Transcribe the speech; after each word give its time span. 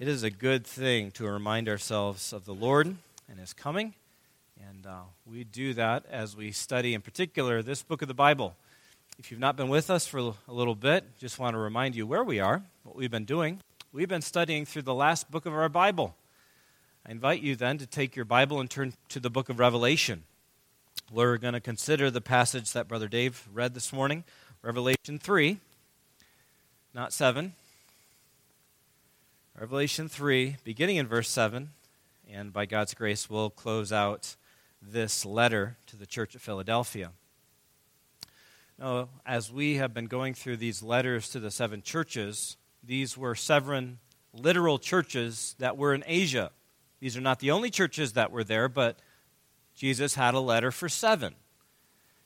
It 0.00 0.08
is 0.08 0.22
a 0.22 0.30
good 0.30 0.66
thing 0.66 1.10
to 1.10 1.30
remind 1.30 1.68
ourselves 1.68 2.32
of 2.32 2.46
the 2.46 2.54
Lord 2.54 2.96
and 3.28 3.38
His 3.38 3.52
coming. 3.52 3.92
And 4.66 4.86
uh, 4.86 5.00
we 5.26 5.44
do 5.44 5.74
that 5.74 6.06
as 6.10 6.34
we 6.34 6.52
study, 6.52 6.94
in 6.94 7.02
particular, 7.02 7.60
this 7.60 7.82
book 7.82 8.00
of 8.00 8.08
the 8.08 8.14
Bible. 8.14 8.56
If 9.18 9.30
you've 9.30 9.38
not 9.38 9.56
been 9.56 9.68
with 9.68 9.90
us 9.90 10.06
for 10.06 10.32
a 10.48 10.54
little 10.54 10.74
bit, 10.74 11.04
just 11.18 11.38
want 11.38 11.52
to 11.52 11.58
remind 11.58 11.96
you 11.96 12.06
where 12.06 12.24
we 12.24 12.40
are, 12.40 12.62
what 12.82 12.96
we've 12.96 13.10
been 13.10 13.26
doing. 13.26 13.60
We've 13.92 14.08
been 14.08 14.22
studying 14.22 14.64
through 14.64 14.82
the 14.82 14.94
last 14.94 15.30
book 15.30 15.44
of 15.44 15.52
our 15.52 15.68
Bible. 15.68 16.16
I 17.06 17.10
invite 17.10 17.42
you 17.42 17.54
then 17.54 17.76
to 17.76 17.86
take 17.86 18.16
your 18.16 18.24
Bible 18.24 18.58
and 18.58 18.70
turn 18.70 18.94
to 19.10 19.20
the 19.20 19.28
book 19.28 19.50
of 19.50 19.58
Revelation. 19.58 20.22
We're 21.12 21.36
going 21.36 21.52
to 21.52 21.60
consider 21.60 22.10
the 22.10 22.22
passage 22.22 22.72
that 22.72 22.88
Brother 22.88 23.06
Dave 23.06 23.46
read 23.52 23.74
this 23.74 23.92
morning, 23.92 24.24
Revelation 24.62 25.18
3, 25.18 25.58
not 26.94 27.12
7. 27.12 27.52
Revelation 29.60 30.08
3, 30.08 30.56
beginning 30.64 30.96
in 30.96 31.06
verse 31.06 31.28
7, 31.28 31.68
and 32.32 32.50
by 32.50 32.64
God's 32.64 32.94
grace, 32.94 33.28
we'll 33.28 33.50
close 33.50 33.92
out 33.92 34.36
this 34.80 35.26
letter 35.26 35.76
to 35.88 35.96
the 35.96 36.06
church 36.06 36.34
at 36.34 36.40
Philadelphia. 36.40 37.10
Now, 38.78 39.10
as 39.26 39.52
we 39.52 39.74
have 39.74 39.92
been 39.92 40.06
going 40.06 40.32
through 40.32 40.56
these 40.56 40.82
letters 40.82 41.28
to 41.28 41.40
the 41.40 41.50
seven 41.50 41.82
churches, 41.82 42.56
these 42.82 43.18
were 43.18 43.34
seven 43.34 43.98
literal 44.32 44.78
churches 44.78 45.56
that 45.58 45.76
were 45.76 45.92
in 45.92 46.04
Asia. 46.06 46.52
These 46.98 47.18
are 47.18 47.20
not 47.20 47.40
the 47.40 47.50
only 47.50 47.68
churches 47.68 48.14
that 48.14 48.30
were 48.30 48.44
there, 48.44 48.70
but 48.70 48.98
Jesus 49.76 50.14
had 50.14 50.32
a 50.32 50.40
letter 50.40 50.70
for 50.70 50.88
seven. 50.88 51.34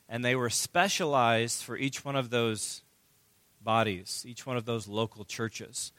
And 0.07 0.23
they 0.23 0.37
were 0.37 0.49
specialized 0.49 1.63
for 1.63 1.75
each 1.75 2.05
one 2.05 2.15
of 2.15 2.29
those 2.29 2.81
bodies, 3.61 4.23
each 4.25 4.45
one 4.45 4.55
of 4.55 4.63
those 4.63 4.87
local 4.87 5.25
churches. 5.25 5.91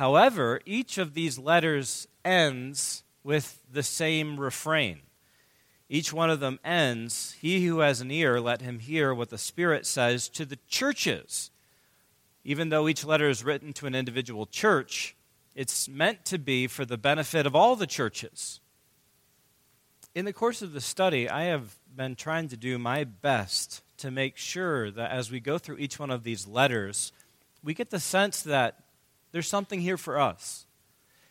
However, 0.00 0.62
each 0.64 0.96
of 0.96 1.12
these 1.12 1.38
letters 1.38 2.08
ends 2.24 3.02
with 3.22 3.60
the 3.70 3.82
same 3.82 4.40
refrain. 4.40 5.00
Each 5.90 6.10
one 6.10 6.30
of 6.30 6.40
them 6.40 6.58
ends, 6.64 7.36
He 7.42 7.66
who 7.66 7.80
has 7.80 8.00
an 8.00 8.10
ear, 8.10 8.40
let 8.40 8.62
him 8.62 8.78
hear 8.78 9.14
what 9.14 9.28
the 9.28 9.36
Spirit 9.36 9.84
says 9.84 10.30
to 10.30 10.46
the 10.46 10.58
churches. 10.68 11.50
Even 12.44 12.70
though 12.70 12.88
each 12.88 13.04
letter 13.04 13.28
is 13.28 13.44
written 13.44 13.74
to 13.74 13.86
an 13.86 13.94
individual 13.94 14.46
church, 14.46 15.14
it's 15.54 15.86
meant 15.86 16.24
to 16.24 16.38
be 16.38 16.66
for 16.66 16.86
the 16.86 16.96
benefit 16.96 17.44
of 17.44 17.54
all 17.54 17.76
the 17.76 17.86
churches. 17.86 18.58
In 20.14 20.24
the 20.24 20.32
course 20.32 20.62
of 20.62 20.72
the 20.72 20.80
study, 20.80 21.28
I 21.28 21.42
have 21.42 21.76
been 21.94 22.16
trying 22.16 22.48
to 22.48 22.56
do 22.56 22.78
my 22.78 23.04
best 23.04 23.82
to 23.98 24.10
make 24.10 24.38
sure 24.38 24.90
that 24.92 25.10
as 25.10 25.30
we 25.30 25.40
go 25.40 25.58
through 25.58 25.76
each 25.76 25.98
one 25.98 26.10
of 26.10 26.22
these 26.22 26.46
letters, 26.46 27.12
we 27.62 27.74
get 27.74 27.90
the 27.90 28.00
sense 28.00 28.40
that 28.44 28.78
there's 29.32 29.48
something 29.48 29.80
here 29.80 29.96
for 29.96 30.18
us. 30.18 30.66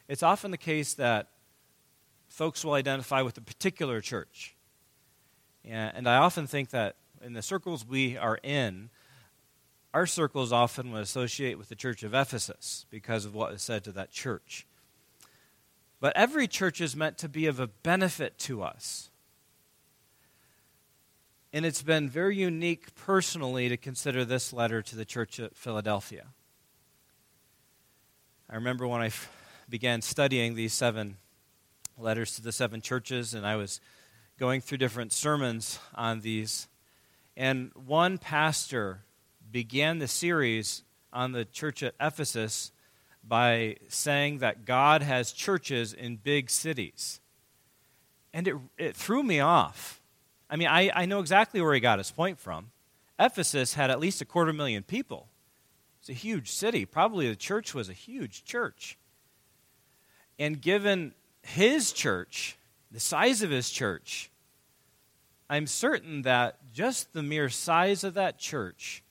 It's 0.07 0.23
often 0.23 0.51
the 0.51 0.57
case 0.57 0.93
that 0.95 1.27
folks 2.27 2.63
will 2.63 2.73
identify 2.73 3.21
with 3.21 3.37
a 3.37 3.41
particular 3.41 4.01
church. 4.01 4.55
And 5.65 6.07
I 6.07 6.17
often 6.17 6.47
think 6.47 6.69
that 6.69 6.95
in 7.21 7.33
the 7.33 7.41
circles 7.41 7.85
we 7.85 8.17
are 8.17 8.39
in, 8.41 8.89
our 9.93 10.05
circles 10.05 10.51
often 10.51 10.91
will 10.91 10.99
associate 10.99 11.57
with 11.57 11.69
the 11.69 11.75
church 11.75 12.03
of 12.03 12.13
Ephesus 12.13 12.85
because 12.89 13.25
of 13.25 13.35
what 13.35 13.53
is 13.53 13.61
said 13.61 13.83
to 13.83 13.91
that 13.93 14.11
church. 14.11 14.65
But 15.99 16.15
every 16.15 16.47
church 16.47 16.79
is 16.79 16.95
meant 16.95 17.17
to 17.17 17.27
be 17.27 17.45
of 17.47 17.59
a 17.59 17.67
benefit 17.67 18.37
to 18.39 18.63
us. 18.63 19.09
And 21.51 21.65
it's 21.65 21.81
been 21.81 22.07
very 22.07 22.37
unique 22.37 22.95
personally 22.95 23.67
to 23.69 23.77
consider 23.77 24.23
this 24.23 24.53
letter 24.53 24.81
to 24.83 24.95
the 24.95 25.05
church 25.05 25.39
at 25.39 25.55
Philadelphia. 25.55 26.27
I 28.51 28.55
remember 28.55 28.87
when 28.87 29.01
I 29.01 29.07
f- 29.07 29.31
began 29.69 30.01
studying 30.01 30.55
these 30.55 30.73
seven 30.73 31.17
letters 31.99 32.35
to 32.35 32.41
the 32.41 32.51
seven 32.51 32.81
churches, 32.81 33.35
and 33.35 33.45
I 33.45 33.55
was 33.55 33.79
going 34.39 34.61
through 34.61 34.79
different 34.79 35.13
sermons 35.13 35.77
on 35.93 36.21
these. 36.21 36.67
And 37.37 37.71
one 37.75 38.17
pastor 38.17 39.01
began 39.51 39.99
the 39.99 40.07
series 40.07 40.81
on 41.13 41.31
the 41.31 41.45
church 41.45 41.83
at 41.83 41.93
Ephesus 42.01 42.71
by 43.23 43.75
saying 43.87 44.39
that 44.39 44.65
God 44.65 45.03
has 45.03 45.31
churches 45.31 45.93
in 45.93 46.15
big 46.15 46.49
cities. 46.49 47.19
And 48.33 48.47
it, 48.47 48.55
it 48.79 48.95
threw 48.95 49.21
me 49.21 49.39
off. 49.39 50.01
I 50.49 50.55
mean, 50.55 50.69
I, 50.69 50.89
I 50.95 51.05
know 51.05 51.19
exactly 51.19 51.61
where 51.61 51.75
he 51.75 51.79
got 51.79 51.99
his 51.99 52.09
point 52.09 52.39
from. 52.39 52.71
Ephesus 53.19 53.75
had 53.75 53.91
at 53.91 53.99
least 53.99 54.21
a 54.21 54.25
quarter 54.25 54.53
million 54.53 54.81
people. 54.81 55.28
It's 56.09 56.17
a 56.17 56.21
huge 56.21 56.49
city. 56.49 56.85
Probably 56.85 57.29
the 57.29 57.35
church 57.35 57.75
was 57.75 57.87
a 57.87 57.93
huge 57.93 58.43
church. 58.43 58.97
And 60.39 60.59
given 60.59 61.13
his 61.43 61.91
church, 61.91 62.57
the 62.91 62.99
size 62.99 63.43
of 63.43 63.51
his 63.51 63.69
church, 63.69 64.31
I'm 65.51 65.67
certain 65.67 66.23
that 66.23 66.73
just 66.73 67.13
the 67.13 67.21
mere 67.21 67.49
size 67.49 68.03
of 68.03 68.15
that 68.15 68.39
church 68.39 69.03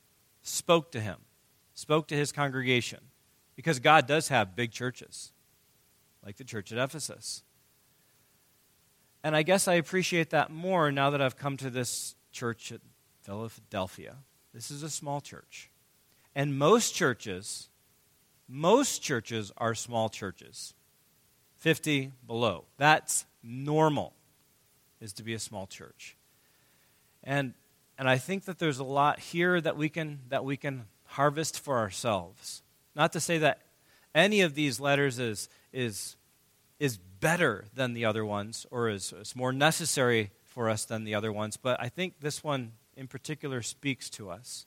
spoke 0.42 0.90
to 0.90 1.00
him, 1.00 1.18
spoke 1.74 2.08
to 2.08 2.16
his 2.16 2.32
congregation, 2.32 3.00
because 3.54 3.78
God 3.78 4.08
does 4.08 4.26
have 4.28 4.56
big 4.56 4.72
churches, 4.72 5.32
like 6.24 6.36
the 6.36 6.44
church 6.44 6.72
at 6.72 6.78
Ephesus. 6.78 7.44
And 9.22 9.36
I 9.36 9.44
guess 9.44 9.68
I 9.68 9.74
appreciate 9.74 10.30
that 10.30 10.50
more 10.50 10.90
now 10.90 11.10
that 11.10 11.22
I've 11.22 11.36
come 11.36 11.56
to 11.58 11.70
this 11.70 12.16
church 12.32 12.72
at 12.72 12.80
Philadelphia. 13.22 14.16
This 14.52 14.72
is 14.72 14.82
a 14.82 14.90
small 14.90 15.20
church. 15.20 15.70
And 16.38 16.56
most 16.56 16.94
churches, 16.94 17.68
most 18.46 19.02
churches 19.02 19.50
are 19.58 19.74
small 19.74 20.08
churches, 20.08 20.72
50 21.56 22.12
below. 22.28 22.66
That's 22.76 23.26
normal, 23.42 24.12
is 25.00 25.12
to 25.14 25.24
be 25.24 25.34
a 25.34 25.40
small 25.40 25.66
church. 25.66 26.16
And, 27.24 27.54
and 27.98 28.08
I 28.08 28.18
think 28.18 28.44
that 28.44 28.60
there's 28.60 28.78
a 28.78 28.84
lot 28.84 29.18
here 29.18 29.60
that 29.60 29.76
we, 29.76 29.88
can, 29.88 30.20
that 30.28 30.44
we 30.44 30.56
can 30.56 30.84
harvest 31.06 31.58
for 31.58 31.78
ourselves. 31.78 32.62
Not 32.94 33.12
to 33.14 33.20
say 33.20 33.38
that 33.38 33.62
any 34.14 34.40
of 34.42 34.54
these 34.54 34.78
letters 34.78 35.18
is, 35.18 35.48
is, 35.72 36.14
is 36.78 36.98
better 36.98 37.64
than 37.74 37.94
the 37.94 38.04
other 38.04 38.24
ones 38.24 38.64
or 38.70 38.88
is, 38.88 39.12
is 39.12 39.34
more 39.34 39.52
necessary 39.52 40.30
for 40.44 40.70
us 40.70 40.84
than 40.84 41.02
the 41.02 41.16
other 41.16 41.32
ones, 41.32 41.56
but 41.56 41.80
I 41.80 41.88
think 41.88 42.20
this 42.20 42.44
one 42.44 42.74
in 42.96 43.08
particular 43.08 43.60
speaks 43.60 44.08
to 44.10 44.30
us 44.30 44.66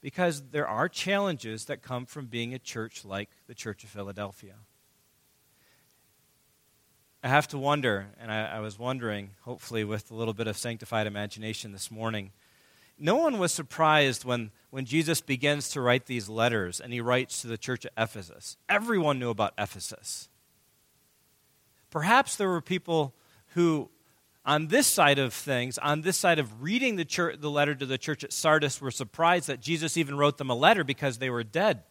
because 0.00 0.42
there 0.50 0.66
are 0.66 0.88
challenges 0.88 1.64
that 1.66 1.82
come 1.82 2.06
from 2.06 2.26
being 2.26 2.54
a 2.54 2.58
church 2.58 3.04
like 3.04 3.30
the 3.46 3.54
Church 3.54 3.84
of 3.84 3.90
Philadelphia. 3.90 4.54
I 7.22 7.28
have 7.28 7.48
to 7.48 7.58
wonder, 7.58 8.06
and 8.20 8.30
I, 8.30 8.56
I, 8.56 8.60
was 8.60 8.78
wondering, 8.78 9.30
hopefully 9.42 9.82
with 9.82 10.10
a 10.10 10.14
little 10.14 10.34
bit 10.34 10.46
of 10.46 10.56
sanctified 10.56 11.08
imagination 11.08 11.72
this 11.72 11.90
morning. 11.90 12.30
No 12.96 13.16
one 13.16 13.38
was 13.38 13.50
surprised 13.50 14.24
when, 14.24 14.52
when 14.70 14.84
Jesus 14.84 15.20
begins 15.20 15.68
to 15.70 15.80
write 15.80 16.06
these 16.06 16.28
letters 16.28 16.80
and 16.80 16.92
he 16.92 17.00
writes 17.00 17.42
to 17.42 17.48
the 17.48 17.58
church 17.58 17.84
at 17.84 17.92
Ephesus. 17.96 18.56
Everyone 18.68 19.18
knew 19.18 19.30
about 19.30 19.52
Ephesus. 19.58 20.28
Perhaps 21.90 22.36
there 22.36 22.48
were 22.48 22.60
people 22.60 23.14
who 23.54 23.90
on 24.48 24.68
this 24.68 24.86
side 24.86 25.18
of 25.18 25.34
things, 25.34 25.76
on 25.76 26.00
this 26.00 26.16
side 26.16 26.38
of 26.38 26.62
reading 26.62 26.96
the, 26.96 27.04
church, 27.04 27.36
the 27.38 27.50
letter 27.50 27.74
to 27.74 27.84
the 27.84 27.98
church 27.98 28.24
at 28.24 28.32
Sardis, 28.32 28.80
were 28.80 28.90
surprised 28.90 29.46
that 29.48 29.60
Jesus 29.60 29.98
even 29.98 30.16
wrote 30.16 30.38
them 30.38 30.48
a 30.48 30.54
letter 30.54 30.84
because 30.84 31.18
they 31.18 31.28
were 31.28 31.44
dead. 31.44 31.82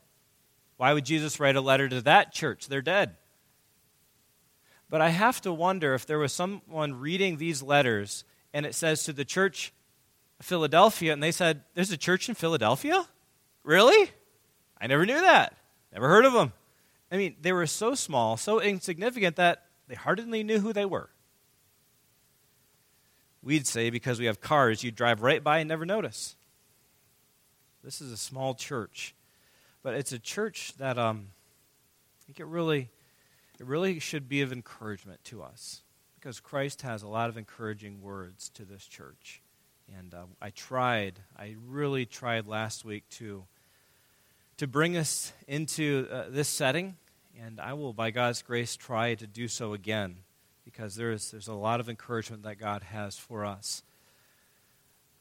Why 0.75 0.91
would 0.93 1.05
Jesus 1.05 1.39
write 1.39 1.55
a 1.55 1.61
letter 1.61 1.87
to 1.87 2.01
that 2.01 2.33
church? 2.33 2.67
They're 2.67 2.81
dead. 2.81 3.15
But 4.89 5.01
I 5.01 5.09
have 5.09 5.39
to 5.41 5.53
wonder 5.53 5.93
if 5.93 6.07
there 6.07 6.17
was 6.17 6.33
someone 6.33 6.99
reading 6.99 7.37
these 7.37 7.61
letters 7.61 8.23
and 8.55 8.65
it 8.65 8.73
says 8.73 9.03
to 9.03 9.13
the 9.13 9.25
church 9.25 9.71
Philadelphia, 10.41 11.13
and 11.13 11.21
they 11.21 11.31
said, 11.31 11.61
There's 11.75 11.91
a 11.91 11.97
church 11.97 12.27
in 12.27 12.33
Philadelphia? 12.33 13.05
Really? 13.63 14.09
I 14.81 14.87
never 14.87 15.05
knew 15.05 15.21
that. 15.21 15.55
Never 15.93 16.07
heard 16.07 16.25
of 16.25 16.33
them. 16.33 16.53
I 17.11 17.17
mean, 17.17 17.35
they 17.39 17.53
were 17.53 17.67
so 17.67 17.93
small, 17.93 18.35
so 18.35 18.59
insignificant 18.59 19.35
that 19.35 19.65
they 19.87 19.95
hardly 19.95 20.43
knew 20.43 20.59
who 20.59 20.73
they 20.73 20.85
were. 20.85 21.09
We'd 23.47 23.65
say 23.65 23.91
because 23.91 24.19
we 24.19 24.25
have 24.25 24.41
cars, 24.41 24.83
you 24.83 24.91
drive 24.91 25.21
right 25.21 25.41
by 25.41 25.59
and 25.59 25.69
never 25.69 25.85
notice. 25.85 26.35
This 27.81 28.01
is 28.01 28.11
a 28.11 28.17
small 28.17 28.53
church, 28.55 29.15
but 29.81 29.93
it's 29.93 30.11
a 30.11 30.19
church 30.19 30.73
that 30.79 30.97
um, 30.97 31.27
I 32.19 32.19
think 32.25 32.41
it 32.41 32.45
really, 32.45 32.89
it 33.57 33.65
really 33.65 33.99
should 33.99 34.27
be 34.27 34.41
of 34.41 34.51
encouragement 34.51 35.23
to 35.23 35.43
us 35.43 35.83
because 36.19 36.41
Christ 36.41 36.81
has 36.81 37.03
a 37.03 37.07
lot 37.07 37.29
of 37.29 37.37
encouraging 37.37 38.01
words 38.01 38.49
to 38.49 38.65
this 38.65 38.85
church. 38.85 39.41
And 39.97 40.13
uh, 40.13 40.23
I 40.41 40.49
tried, 40.49 41.21
I 41.37 41.55
really 41.65 42.05
tried 42.05 42.47
last 42.47 42.83
week 42.83 43.07
to, 43.11 43.45
to 44.57 44.67
bring 44.67 44.97
us 44.97 45.31
into 45.47 46.09
uh, 46.11 46.25
this 46.27 46.49
setting, 46.49 46.97
and 47.41 47.61
I 47.61 47.71
will, 47.75 47.93
by 47.93 48.11
God's 48.11 48.41
grace, 48.41 48.75
try 48.75 49.15
to 49.15 49.25
do 49.25 49.47
so 49.47 49.71
again 49.71 50.17
because 50.67 50.95
there's, 50.95 51.31
there's 51.31 51.47
a 51.47 51.53
lot 51.53 51.79
of 51.79 51.87
encouragement 51.87 52.43
that 52.43 52.59
God 52.59 52.83
has 52.83 53.17
for 53.17 53.45
us. 53.45 53.83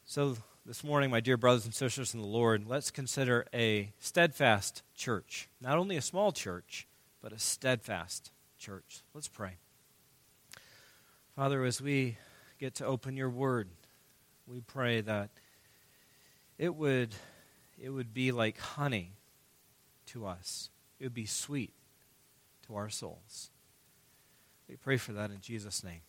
So, 0.05 0.35
this 0.65 0.83
morning, 0.83 1.09
my 1.09 1.21
dear 1.21 1.37
brothers 1.37 1.63
and 1.63 1.73
sisters 1.73 2.13
in 2.13 2.19
the 2.19 2.27
Lord, 2.27 2.67
let's 2.67 2.91
consider 2.91 3.45
a 3.53 3.93
steadfast 3.97 4.83
church. 4.93 5.47
Not 5.61 5.77
only 5.77 5.95
a 5.95 6.01
small 6.01 6.33
church, 6.33 6.85
but 7.21 7.31
a 7.31 7.39
steadfast 7.39 8.29
church. 8.59 9.03
Let's 9.13 9.29
pray. 9.29 9.53
Father, 11.33 11.63
as 11.63 11.81
we 11.81 12.17
get 12.59 12.75
to 12.75 12.85
open 12.85 13.15
your 13.15 13.29
word, 13.29 13.69
we 14.47 14.59
pray 14.59 14.99
that 14.99 15.29
it 16.57 16.75
would, 16.75 17.15
it 17.81 17.89
would 17.89 18.13
be 18.13 18.33
like 18.33 18.57
honey 18.57 19.13
to 20.07 20.25
us, 20.25 20.69
it 20.99 21.05
would 21.05 21.13
be 21.13 21.25
sweet 21.25 21.71
to 22.67 22.75
our 22.75 22.89
souls. 22.89 23.49
We 24.67 24.75
pray 24.75 24.97
for 24.97 25.13
that 25.13 25.31
in 25.31 25.39
Jesus' 25.39 25.83
name. 25.83 26.01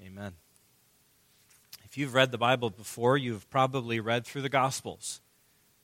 Amen. 0.00 0.34
If 1.84 1.98
you've 1.98 2.14
read 2.14 2.30
the 2.30 2.38
Bible 2.38 2.70
before, 2.70 3.16
you've 3.16 3.48
probably 3.50 3.98
read 4.00 4.24
through 4.24 4.42
the 4.42 4.48
Gospels. 4.48 5.20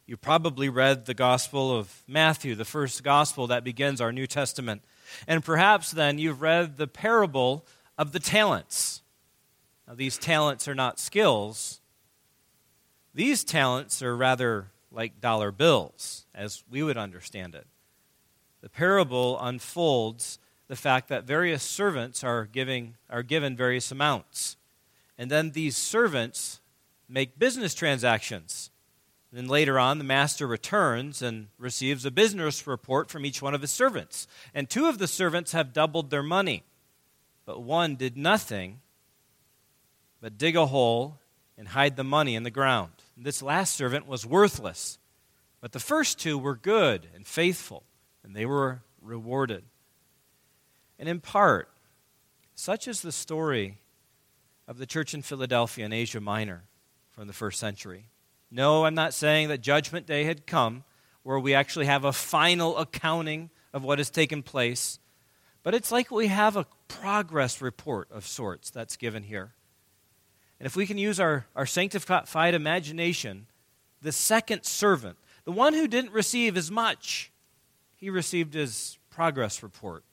You 0.07 0.17
probably 0.17 0.69
read 0.69 1.07
the 1.07 1.15
Gospel 1.15 1.77
of 1.77 2.03
Matthew, 2.07 2.55
the 2.55 2.65
first 2.65 3.03
Gospel 3.03 3.49
that 3.49 3.65
begins 3.65 4.01
our 4.01 4.13
New 4.13 4.27
Testament. 4.27 4.83
And 5.27 5.45
perhaps 5.45 5.91
then 5.91 6.19
you've 6.19 6.41
read 6.41 6.77
the 6.77 6.87
parable 6.87 7.67
of 7.99 8.13
the 8.13 8.21
talents. 8.21 9.03
Now, 9.87 9.95
these 9.95 10.17
talents 10.19 10.69
are 10.69 10.75
not 10.75 10.99
skills, 10.99 11.81
these 13.13 13.43
talents 13.43 14.03
are 14.03 14.17
rather 14.17 14.69
like 14.93 15.21
dollar 15.21 15.51
bills, 15.51 16.27
as 16.35 16.63
we 16.71 16.83
would 16.83 16.97
understand 16.97 17.55
it. 17.55 17.67
The 18.61 18.69
parable 18.69 19.39
unfolds 19.41 20.39
the 20.69 20.77
fact 20.77 21.09
that 21.09 21.25
various 21.25 21.63
servants 21.63 22.23
are, 22.23 22.45
giving, 22.45 22.95
are 23.11 23.23
given 23.23 23.57
various 23.57 23.91
amounts. 23.91 24.57
And 25.17 25.31
then 25.31 25.51
these 25.51 25.77
servants 25.77 26.61
make 27.09 27.39
business 27.39 27.75
transactions. 27.75 28.71
And 29.31 29.39
then 29.39 29.49
later 29.49 29.79
on, 29.79 29.99
the 29.99 30.05
master 30.05 30.47
returns 30.47 31.23
and 31.23 31.49
receives 31.59 32.05
a 32.05 32.11
business 32.11 32.67
report 32.67 33.11
from 33.11 33.27
each 33.27 33.43
one 33.43 33.55
of 33.55 33.63
his 33.63 33.71
servants. 33.71 34.27
And 34.55 34.69
two 34.69 34.87
of 34.87 34.99
the 34.99 35.09
servants 35.09 35.53
have 35.53 35.73
doubled 35.73 36.11
their 36.11 36.23
money, 36.23 36.63
but 37.45 37.63
one 37.63 37.97
did 37.97 38.17
nothing 38.17 38.81
but 40.21 40.39
dig 40.39 40.57
a 40.57 40.67
hole 40.67 41.19
and 41.57 41.69
hide 41.69 41.97
the 41.97 42.05
money 42.05 42.35
in 42.35 42.43
the 42.43 42.51
ground. 42.51 42.93
And 43.17 43.25
this 43.25 43.43
last 43.43 43.75
servant 43.75 44.07
was 44.07 44.25
worthless, 44.25 44.99
but 45.61 45.73
the 45.73 45.81
first 45.81 46.19
two 46.19 46.39
were 46.39 46.57
good 46.57 47.09
and 47.15 47.27
faithful, 47.27 47.85
and 48.23 48.35
they 48.35 48.47
were 48.47 48.83
rewarded. 49.03 49.65
And 50.99 51.09
in 51.09 51.21
part, 51.21 51.69
such 52.55 52.89
is 52.89 53.03
the 53.03 53.13
story 53.13 53.79
of 54.67 54.79
the 54.79 54.87
church 54.87 55.15
in 55.15 55.23
Philadelphia 55.23 55.87
in 55.87 55.93
Asia 55.93 56.21
Minor 56.21 56.65
from 57.11 57.27
the 57.27 57.33
first 57.33 57.61
century. 57.61 58.07
No, 58.51 58.85
I'm 58.85 58.95
not 58.95 59.15
saying 59.15 59.49
that 59.49 59.61
Judgment 59.61 60.07
Day 60.07 60.25
had 60.25 60.47
come 60.47 60.85
where 61.23 61.39
we 61.39 61.55
actually 61.55 61.87
have 61.87 62.05
a 62.05 62.13
final 62.13 62.77
accounting 62.79 63.51
of 63.73 63.85
what 63.85 63.99
has 63.99 64.11
taken 64.11 64.43
place, 64.43 64.99
but 65.63 65.75
it's 65.75 65.93
like 65.93 66.11
we 66.11 66.29
have 66.29 66.57
a 66.57 66.67
progress 66.89 67.61
report 67.61 68.09
of 68.11 68.27
sorts 68.27 68.71
that's 68.71 68.97
given 68.97 69.23
here. 69.23 69.53
And 70.59 70.67
if 70.67 70.75
we 70.75 70.87
can 70.87 70.99
use 70.99 71.21
our, 71.21 71.47
our 71.55 71.67
sanctified 71.67 72.55
imagination, 72.55 73.47
the 74.01 74.13
second 74.13 74.65
servant, 74.65 75.19
the 75.45 75.53
one 75.53 75.75
who 75.75 75.87
didn't 75.87 76.13
receive 76.13 76.57
as 76.57 76.71
much, 76.71 77.31
he 77.97 78.11
received 78.11 78.55
his 78.55 78.99
progress 79.11 79.63
report. 79.63 80.05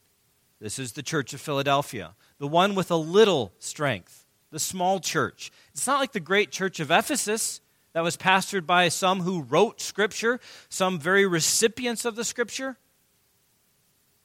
This 0.65 0.79
is 0.79 0.93
the 0.93 1.03
church 1.03 1.31
of 1.35 1.41
Philadelphia, 1.41 2.15
the 2.39 2.47
one 2.47 2.73
with 2.73 2.89
a 2.89 2.95
little 2.95 3.53
strength, 3.59 4.25
the 4.49 4.57
small 4.57 4.99
church. 4.99 5.51
It's 5.69 5.85
not 5.85 5.99
like 5.99 6.11
the 6.11 6.19
great 6.19 6.49
church 6.49 6.79
of 6.79 6.89
Ephesus 6.89 7.61
that 7.93 8.01
was 8.01 8.17
pastored 8.17 8.65
by 8.65 8.89
some 8.89 9.21
who 9.21 9.43
wrote 9.43 9.79
Scripture, 9.79 10.39
some 10.67 10.97
very 10.97 11.27
recipients 11.27 12.03
of 12.03 12.15
the 12.15 12.23
Scripture. 12.23 12.77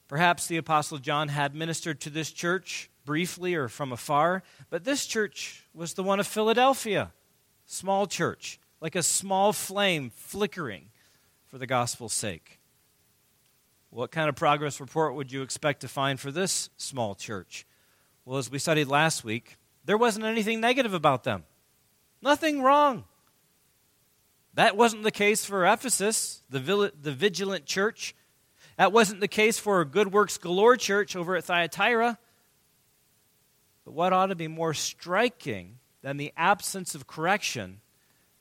Perhaps 0.07 0.47
the 0.47 0.57
Apostle 0.57 0.97
John 0.97 1.27
had 1.27 1.53
ministered 1.53 2.01
to 2.01 2.09
this 2.09 2.31
church 2.31 2.89
briefly 3.05 3.53
or 3.53 3.67
from 3.67 3.91
afar, 3.91 4.41
but 4.71 4.83
this 4.83 5.05
church 5.05 5.67
was 5.75 5.93
the 5.93 6.01
one 6.01 6.19
of 6.19 6.25
Philadelphia, 6.25 7.11
small 7.67 8.07
church, 8.07 8.59
like 8.79 8.95
a 8.95 9.03
small 9.03 9.53
flame 9.53 10.09
flickering 10.09 10.89
for 11.45 11.59
the 11.59 11.67
gospel's 11.67 12.13
sake. 12.13 12.60
What 13.91 14.11
kind 14.11 14.29
of 14.29 14.35
progress 14.35 14.79
report 14.79 15.15
would 15.15 15.33
you 15.33 15.41
expect 15.41 15.81
to 15.81 15.87
find 15.89 16.17
for 16.17 16.31
this 16.31 16.69
small 16.77 17.13
church? 17.13 17.65
Well, 18.23 18.37
as 18.37 18.49
we 18.49 18.57
studied 18.57 18.87
last 18.87 19.25
week, 19.25 19.57
there 19.83 19.97
wasn't 19.97 20.25
anything 20.25 20.61
negative 20.61 20.93
about 20.93 21.25
them. 21.25 21.43
Nothing 22.21 22.61
wrong. 22.61 23.03
That 24.53 24.77
wasn't 24.77 25.03
the 25.03 25.11
case 25.11 25.43
for 25.43 25.65
Ephesus, 25.65 26.41
the, 26.49 26.91
the 26.99 27.11
vigilant 27.11 27.65
church. 27.65 28.15
That 28.77 28.93
wasn't 28.93 29.19
the 29.19 29.27
case 29.27 29.59
for 29.59 29.81
a 29.81 29.85
Good 29.85 30.13
Works 30.13 30.37
Galore 30.37 30.77
Church 30.77 31.15
over 31.15 31.35
at 31.35 31.43
Thyatira. 31.43 32.17
But 33.83 33.93
what 33.93 34.13
ought 34.13 34.27
to 34.27 34.35
be 34.35 34.47
more 34.47 34.73
striking 34.73 35.79
than 36.01 36.15
the 36.15 36.31
absence 36.37 36.95
of 36.95 37.07
correction 37.07 37.81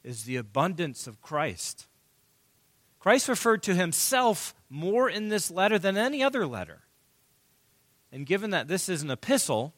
is 0.05 0.25
the 0.25 0.37
abundance 0.37 1.09
of 1.09 1.21
Christ. 1.21 1.89
Christ 3.01 3.29
referred 3.29 3.63
to 3.65 3.75
himself 3.75 4.55
more 4.69 5.09
in 5.09 5.29
this 5.29 5.51
letter 5.51 5.79
than 5.79 5.97
any 5.97 6.23
other 6.23 6.47
letter. 6.47 6.83
And 8.13 8.27
given 8.27 8.51
that 8.51 8.69
this 8.69 8.89
is 8.89 9.03
an 9.03 9.11
epistle, 9.11 9.75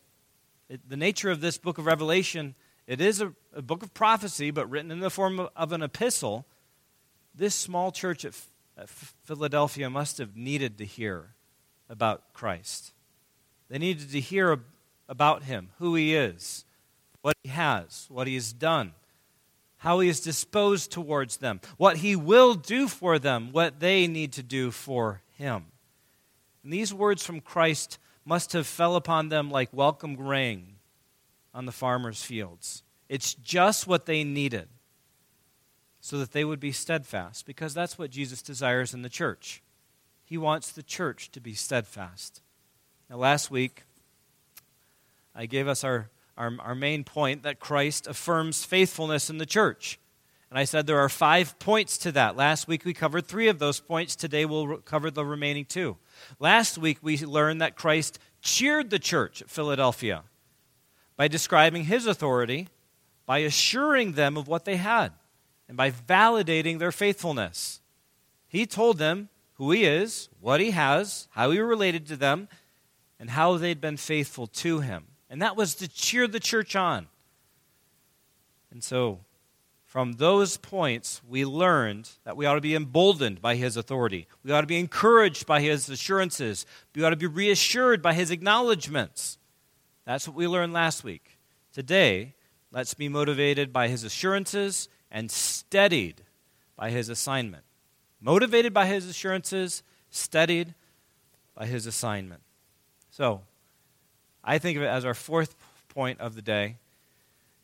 it, 0.68 0.88
the 0.88 0.96
nature 0.96 1.30
of 1.30 1.40
this 1.40 1.56
book 1.56 1.78
of 1.78 1.86
Revelation, 1.86 2.56
it 2.86 3.00
is 3.00 3.20
a, 3.20 3.32
a, 3.54 3.62
book 3.62 3.82
of 3.82 3.94
prophecy, 3.94 4.50
but 4.50 4.68
written 4.68 4.90
in 4.90 5.00
the 5.00 5.10
form 5.10 5.38
of, 5.38 5.50
of 5.54 5.72
an 5.72 5.82
epistle. 5.82 6.46
This 7.34 7.54
small 7.54 7.92
church 7.92 8.24
at, 8.24 8.34
at 8.76 8.88
Philadelphia 8.88 9.88
must 9.88 10.18
have 10.18 10.36
needed 10.36 10.78
to 10.78 10.84
hear 10.84 11.34
about 11.88 12.32
Christ. 12.32 12.92
They 13.68 13.78
needed 13.78 14.10
to 14.10 14.20
hear 14.20 14.60
about 15.08 15.44
him, 15.44 15.70
who 15.78 15.94
he 15.94 16.14
is, 16.14 16.64
what 17.20 17.36
he 17.44 17.50
has, 17.50 18.06
what 18.08 18.26
he 18.26 18.34
has 18.34 18.52
done 18.52 18.94
how 19.82 19.98
he 19.98 20.08
is 20.08 20.20
disposed 20.20 20.92
towards 20.92 21.38
them, 21.38 21.60
what 21.76 21.96
he 21.96 22.14
will 22.14 22.54
do 22.54 22.86
for 22.86 23.18
them, 23.18 23.50
what 23.50 23.80
they 23.80 24.06
need 24.06 24.32
to 24.32 24.42
do 24.42 24.70
for 24.70 25.22
him. 25.36 25.64
And 26.62 26.72
these 26.72 26.94
words 26.94 27.26
from 27.26 27.40
Christ 27.40 27.98
must 28.24 28.52
have 28.52 28.68
fell 28.68 28.94
upon 28.94 29.28
them 29.28 29.50
like 29.50 29.68
welcome 29.72 30.16
rain 30.16 30.76
on 31.52 31.66
the 31.66 31.72
farmer's 31.72 32.22
fields. 32.22 32.84
It's 33.08 33.34
just 33.34 33.88
what 33.88 34.06
they 34.06 34.22
needed 34.22 34.68
so 36.00 36.16
that 36.18 36.30
they 36.30 36.44
would 36.44 36.60
be 36.60 36.70
steadfast, 36.70 37.44
because 37.44 37.74
that's 37.74 37.98
what 37.98 38.10
Jesus 38.10 38.40
desires 38.40 38.94
in 38.94 39.02
the 39.02 39.08
church. 39.08 39.62
He 40.24 40.38
wants 40.38 40.70
the 40.70 40.84
church 40.84 41.32
to 41.32 41.40
be 41.40 41.54
steadfast. 41.54 42.40
Now, 43.10 43.16
last 43.16 43.50
week, 43.50 43.82
I 45.34 45.46
gave 45.46 45.66
us 45.66 45.82
our 45.82 46.08
our, 46.36 46.52
our 46.60 46.74
main 46.74 47.04
point 47.04 47.42
that 47.42 47.60
Christ 47.60 48.06
affirms 48.06 48.64
faithfulness 48.64 49.30
in 49.30 49.38
the 49.38 49.46
church. 49.46 49.98
And 50.50 50.58
I 50.58 50.64
said 50.64 50.86
there 50.86 50.98
are 50.98 51.08
five 51.08 51.58
points 51.58 51.96
to 51.98 52.12
that. 52.12 52.36
Last 52.36 52.68
week 52.68 52.84
we 52.84 52.92
covered 52.92 53.26
three 53.26 53.48
of 53.48 53.58
those 53.58 53.80
points. 53.80 54.14
Today 54.14 54.44
we'll 54.44 54.78
cover 54.78 55.10
the 55.10 55.24
remaining 55.24 55.64
two. 55.64 55.96
Last 56.38 56.76
week 56.76 56.98
we 57.00 57.16
learned 57.18 57.62
that 57.62 57.76
Christ 57.76 58.18
cheered 58.42 58.90
the 58.90 58.98
church 58.98 59.40
at 59.40 59.50
Philadelphia 59.50 60.24
by 61.16 61.28
describing 61.28 61.84
his 61.84 62.06
authority, 62.06 62.68
by 63.24 63.38
assuring 63.38 64.12
them 64.12 64.36
of 64.36 64.48
what 64.48 64.64
they 64.64 64.76
had, 64.76 65.12
and 65.68 65.76
by 65.76 65.90
validating 65.90 66.78
their 66.78 66.92
faithfulness. 66.92 67.80
He 68.46 68.66
told 68.66 68.98
them 68.98 69.30
who 69.54 69.70
he 69.70 69.84
is, 69.84 70.28
what 70.40 70.60
he 70.60 70.72
has, 70.72 71.28
how 71.30 71.50
he 71.50 71.60
related 71.60 72.06
to 72.08 72.16
them, 72.16 72.48
and 73.18 73.30
how 73.30 73.56
they'd 73.56 73.80
been 73.80 73.96
faithful 73.96 74.46
to 74.48 74.80
him 74.80 75.06
and 75.32 75.40
that 75.40 75.56
was 75.56 75.74
to 75.76 75.88
cheer 75.88 76.28
the 76.28 76.38
church 76.38 76.76
on. 76.76 77.06
And 78.70 78.84
so, 78.84 79.20
from 79.86 80.12
those 80.14 80.58
points, 80.58 81.22
we 81.26 81.46
learned 81.46 82.10
that 82.24 82.36
we 82.36 82.44
ought 82.44 82.56
to 82.56 82.60
be 82.60 82.74
emboldened 82.74 83.40
by 83.40 83.56
his 83.56 83.78
authority. 83.78 84.26
We 84.44 84.52
ought 84.52 84.60
to 84.60 84.66
be 84.66 84.78
encouraged 84.78 85.46
by 85.46 85.62
his 85.62 85.88
assurances. 85.88 86.66
We 86.94 87.02
ought 87.02 87.10
to 87.10 87.16
be 87.16 87.26
reassured 87.26 88.02
by 88.02 88.12
his 88.12 88.30
acknowledgments. 88.30 89.38
That's 90.04 90.28
what 90.28 90.36
we 90.36 90.46
learned 90.46 90.74
last 90.74 91.02
week. 91.02 91.38
Today, 91.72 92.34
let's 92.70 92.92
be 92.92 93.08
motivated 93.08 93.72
by 93.72 93.88
his 93.88 94.04
assurances 94.04 94.90
and 95.10 95.30
steadied 95.30 96.20
by 96.76 96.90
his 96.90 97.08
assignment. 97.08 97.64
Motivated 98.20 98.74
by 98.74 98.84
his 98.84 99.08
assurances, 99.08 99.82
steadied 100.10 100.74
by 101.54 101.64
his 101.64 101.86
assignment. 101.86 102.42
So, 103.10 103.40
I 104.44 104.58
think 104.58 104.76
of 104.76 104.82
it 104.82 104.88
as 104.88 105.04
our 105.04 105.14
fourth 105.14 105.54
point 105.88 106.20
of 106.20 106.34
the 106.34 106.42
day. 106.42 106.76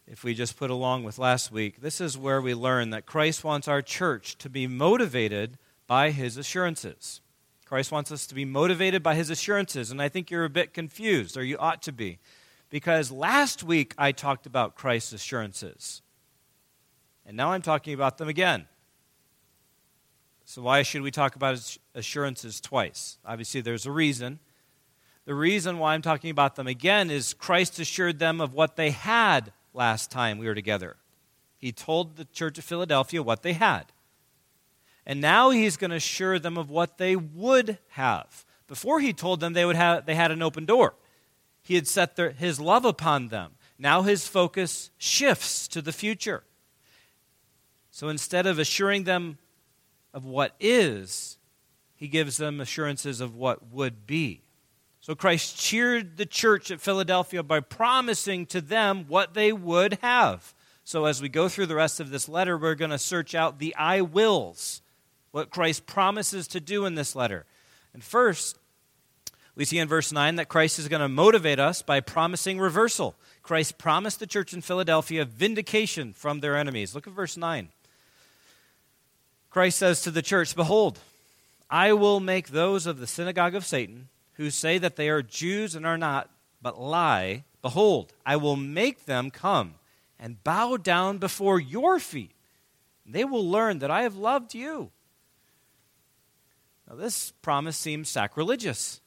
If 0.07 0.25
we 0.25 0.33
just 0.33 0.57
put 0.57 0.71
along 0.71 1.05
with 1.05 1.19
last 1.19 1.53
week, 1.53 1.81
this 1.81 2.01
is 2.01 2.17
where 2.17 2.41
we 2.41 2.55
learn 2.55 2.91
that 2.91 3.05
Christ 3.05 3.45
wants 3.45 3.69
our 3.69 3.83
church 3.83 4.39
to 4.39 4.49
be 4.49 4.67
motivated 4.67 5.59
by 5.87 6.11
his 6.11 6.37
assurances. 6.37 7.21
Christ 7.67 7.93
wants 7.93 8.11
us 8.11 8.27
to 8.29 8.35
be 8.35 8.47
motivated 8.47 9.03
by 9.03 9.15
his 9.15 9.29
assurances, 9.29 9.91
and 9.91 10.01
I 10.01 10.09
think 10.09 10.31
you're 10.31 10.47
a 10.47 10.51
bit 10.51 10.73
confused, 10.73 11.37
or 11.37 11.45
you 11.45 11.59
ought 11.59 11.83
to 11.83 11.93
be, 11.93 12.19
because 12.71 13.11
last 13.11 13.63
week 13.63 13.95
I 13.99 14.13
talked 14.13 14.47
about 14.47 14.75
Christ's 14.75 15.13
assurances, 15.13 16.01
and 17.27 17.37
now 17.37 17.53
I'm 17.53 17.61
talking 17.61 17.93
about 17.93 18.17
them 18.17 18.29
again. 18.29 18.67
So, 20.47 20.63
why 20.63 20.83
should 20.83 21.03
we 21.03 21.11
talk 21.11 21.37
about 21.37 21.77
assurances 21.95 22.59
twice? 22.59 23.19
Obviously, 23.27 23.61
there's 23.61 23.85
a 23.85 23.93
reason. 23.93 24.39
The 25.29 25.35
reason 25.35 25.79
why 25.79 25.93
I'm 25.93 26.01
talking 26.01 26.31
about 26.31 26.57
them 26.57 26.67
again 26.67 27.11
is 27.11 27.35
Christ 27.35 27.79
assured 27.79 28.19
them 28.19 28.41
of 28.41 28.55
what 28.55 28.77
they 28.77 28.93
had 28.93 29.53
last 29.75 30.11
time 30.11 30.39
we 30.39 30.47
were 30.47 30.55
together. 30.55 30.97
He 31.59 31.71
told 31.71 32.17
the 32.17 32.25
church 32.25 32.57
of 32.57 32.65
Philadelphia 32.65 33.23
what 33.23 33.43
they 33.43 33.53
had. 33.53 33.93
And 35.05 35.21
now 35.21 35.51
he's 35.51 35.77
going 35.77 35.91
to 35.91 35.97
assure 35.97 36.39
them 36.39 36.57
of 36.57 36.71
what 36.71 36.97
they 36.97 37.15
would 37.15 37.77
have. 37.89 38.47
Before 38.69 39.01
he 39.01 39.13
told 39.13 39.41
them 39.41 39.53
they, 39.53 39.67
would 39.67 39.77
have, 39.77 40.07
they 40.07 40.15
had 40.15 40.31
an 40.31 40.41
open 40.41 40.65
door, 40.65 40.95
he 41.61 41.75
had 41.75 41.87
set 41.87 42.17
their, 42.17 42.31
his 42.31 42.59
love 42.59 42.87
upon 42.87 43.29
them. 43.29 43.51
Now 43.79 44.01
his 44.01 44.27
focus 44.27 44.91
shifts 44.97 45.69
to 45.69 45.83
the 45.83 45.93
future. 45.93 46.43
So 47.91 48.09
instead 48.09 48.47
of 48.47 48.59
assuring 48.59 49.05
them 49.05 49.37
of 50.15 50.25
what 50.25 50.55
is, 50.59 51.37
he 51.97 52.09
gives 52.09 52.39
them 52.39 52.63
assurances 52.63 53.21
of 53.21 53.37
what 53.37 53.71
would 53.71 54.07
be. 54.07 54.41
So 55.09 55.15
Christ 55.15 55.57
cheered 55.57 56.19
the 56.19 56.27
church 56.27 56.71
at 56.71 56.83
Philadelphia 56.83 57.43
by 57.43 57.61
promising 57.61 58.45
to 58.49 58.61
them 58.61 59.07
what 59.09 59.33
they 59.33 59.55
would 59.55 59.95
have. 60.03 60.53
So 60.85 61.07
as 61.07 61.23
we 61.23 61.31
go 61.31 61.49
through 61.49 61.65
the 61.65 61.75
rest 61.75 61.99
of 61.99 62.11
this 62.11 62.29
letter, 62.29 62.59
we're 62.59 62.75
going 62.75 62.91
to 62.91 62.99
search 62.99 63.35
out 63.35 63.59
the 63.59 63.75
I 63.77 64.03
wills, 64.03 64.83
what 65.31 65.49
Christ 65.49 65.87
promises 65.87 66.47
to 66.49 66.61
do 66.61 66.85
in 66.85 66.95
this 66.95 67.17
letter. 67.17 67.47
And 67.95 68.05
first, 68.05 68.59
we 69.55 69.65
see 69.65 69.79
in 69.79 69.89
verse 69.89 70.13
9 70.13 70.37
that 70.37 70.51
Christ 70.51 70.79
is 70.79 70.89
going 70.89 71.01
to 71.01 71.09
motivate 71.09 71.59
us 71.59 71.81
by 71.81 72.01
promising 72.01 72.59
reversal. 72.59 73.17
Christ 73.43 73.79
promised 73.79 74.21
the 74.21 74.27
church 74.27 74.53
in 74.53 74.61
Philadelphia 74.61 75.25
vindication 75.25 76.13
from 76.13 76.41
their 76.41 76.55
enemies. 76.55 76.95
Look 76.95 77.07
at 77.07 77.15
verse 77.15 77.39
9. 77.39 77.71
Christ 79.49 79.79
says 79.79 80.03
to 80.03 80.11
the 80.11 80.21
church, 80.21 80.55
Behold, 80.55 80.99
I 81.71 81.95
will 81.95 82.21
make 82.21 82.49
those 82.49 82.85
of 82.85 82.99
the 82.99 83.07
synagogue 83.07 83.55
of 83.55 83.65
Satan 83.65 84.11
who 84.39 84.51
say 84.51 84.79
that 84.79 84.97
they 84.97 85.11
are 85.11 85.21
Jews 85.21 85.75
and 85.75 85.85
are 85.85 85.99
not, 85.99 86.31
but 86.63 86.81
lie, 86.81 87.45
behold, 87.61 88.15
I 88.25 88.37
will 88.37 88.57
make 88.57 89.05
them 89.05 89.31
come 89.31 89.75
and 90.19 90.43
bow 90.43 90.77
down 90.77 91.19
before 91.19 91.61
your 91.61 91.99
feet. 91.99 92.33
They 93.05 93.25
will 93.25 93.47
learn 93.47 93.81
that 93.81 93.91
I 93.91 94.03
have 94.03 94.17
loved 94.17 94.55
you. 94.55 94.91
Now, 96.89 96.97
this 96.97 97.33
promise 97.43 97.77
seems 97.77 98.09
sacrilegious. 98.09 99.01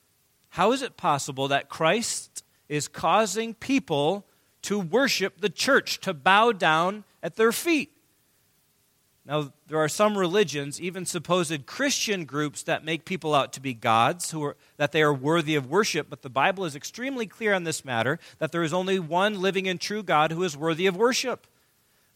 How 0.50 0.74
is 0.74 0.82
it 0.82 0.98
possible 0.98 1.48
that 1.48 1.70
Christ 1.70 2.44
is 2.68 2.88
causing 2.88 3.54
people 3.54 4.28
to 4.64 4.80
worship 4.80 5.40
the 5.40 5.50
church, 5.50 6.00
to 6.02 6.14
bow 6.14 6.52
down 6.52 7.06
at 7.24 7.36
their 7.38 7.52
feet? 7.52 7.94
Now, 9.26 9.54
there 9.68 9.78
are 9.78 9.88
some 9.88 10.18
religions, 10.18 10.82
even 10.82 11.06
supposed 11.06 11.66
Christian 11.68 12.26
groups, 12.26 12.64
that 12.64 12.84
make 12.84 13.06
people 13.06 13.36
out 13.36 13.54
to 13.54 13.62
be 13.62 13.74
gods, 13.74 14.32
who 14.32 14.44
are, 14.44 14.58
that 14.78 14.92
they 14.92 15.04
are 15.04 15.14
worthy 15.14 15.56
of 15.56 15.70
worship, 15.70 16.08
but 16.10 16.24
the 16.24 16.30
Bible 16.30 16.66
is 16.66 16.76
extremely 16.76 17.28
clear 17.28 17.54
on 17.54 17.64
this 17.64 17.86
matter 17.86 18.18
that 18.40 18.52
there 18.52 18.64
is 18.64 18.74
only 18.74 18.98
one 18.98 19.40
living 19.40 19.68
and 19.68 19.80
true 19.80 20.02
God 20.02 20.32
who 20.32 20.44
is 20.44 20.58
worthy 20.58 20.88
of 20.88 20.98
worship. 20.98 21.46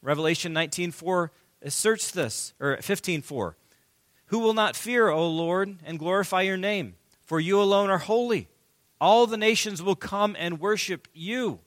Revelation 0.02 0.54
19.4 0.54 1.30
asserts 1.62 2.10
this, 2.10 2.54
or 2.60 2.78
15.4. 2.78 3.54
Who 4.28 4.40
will 4.40 4.54
not 4.54 4.76
fear, 4.76 5.10
O 5.10 5.30
Lord, 5.30 5.78
and 5.86 6.00
glorify 6.00 6.42
your 6.42 6.58
name? 6.58 6.96
For 7.22 7.40
you 7.40 7.62
alone 7.62 7.92
are 7.92 8.00
holy. 8.00 8.48
All 9.00 9.28
the 9.28 9.38
nations 9.38 9.84
will 9.84 9.96
come 9.96 10.36
and 10.40 10.60
worship 10.60 11.08
you. 11.14 11.60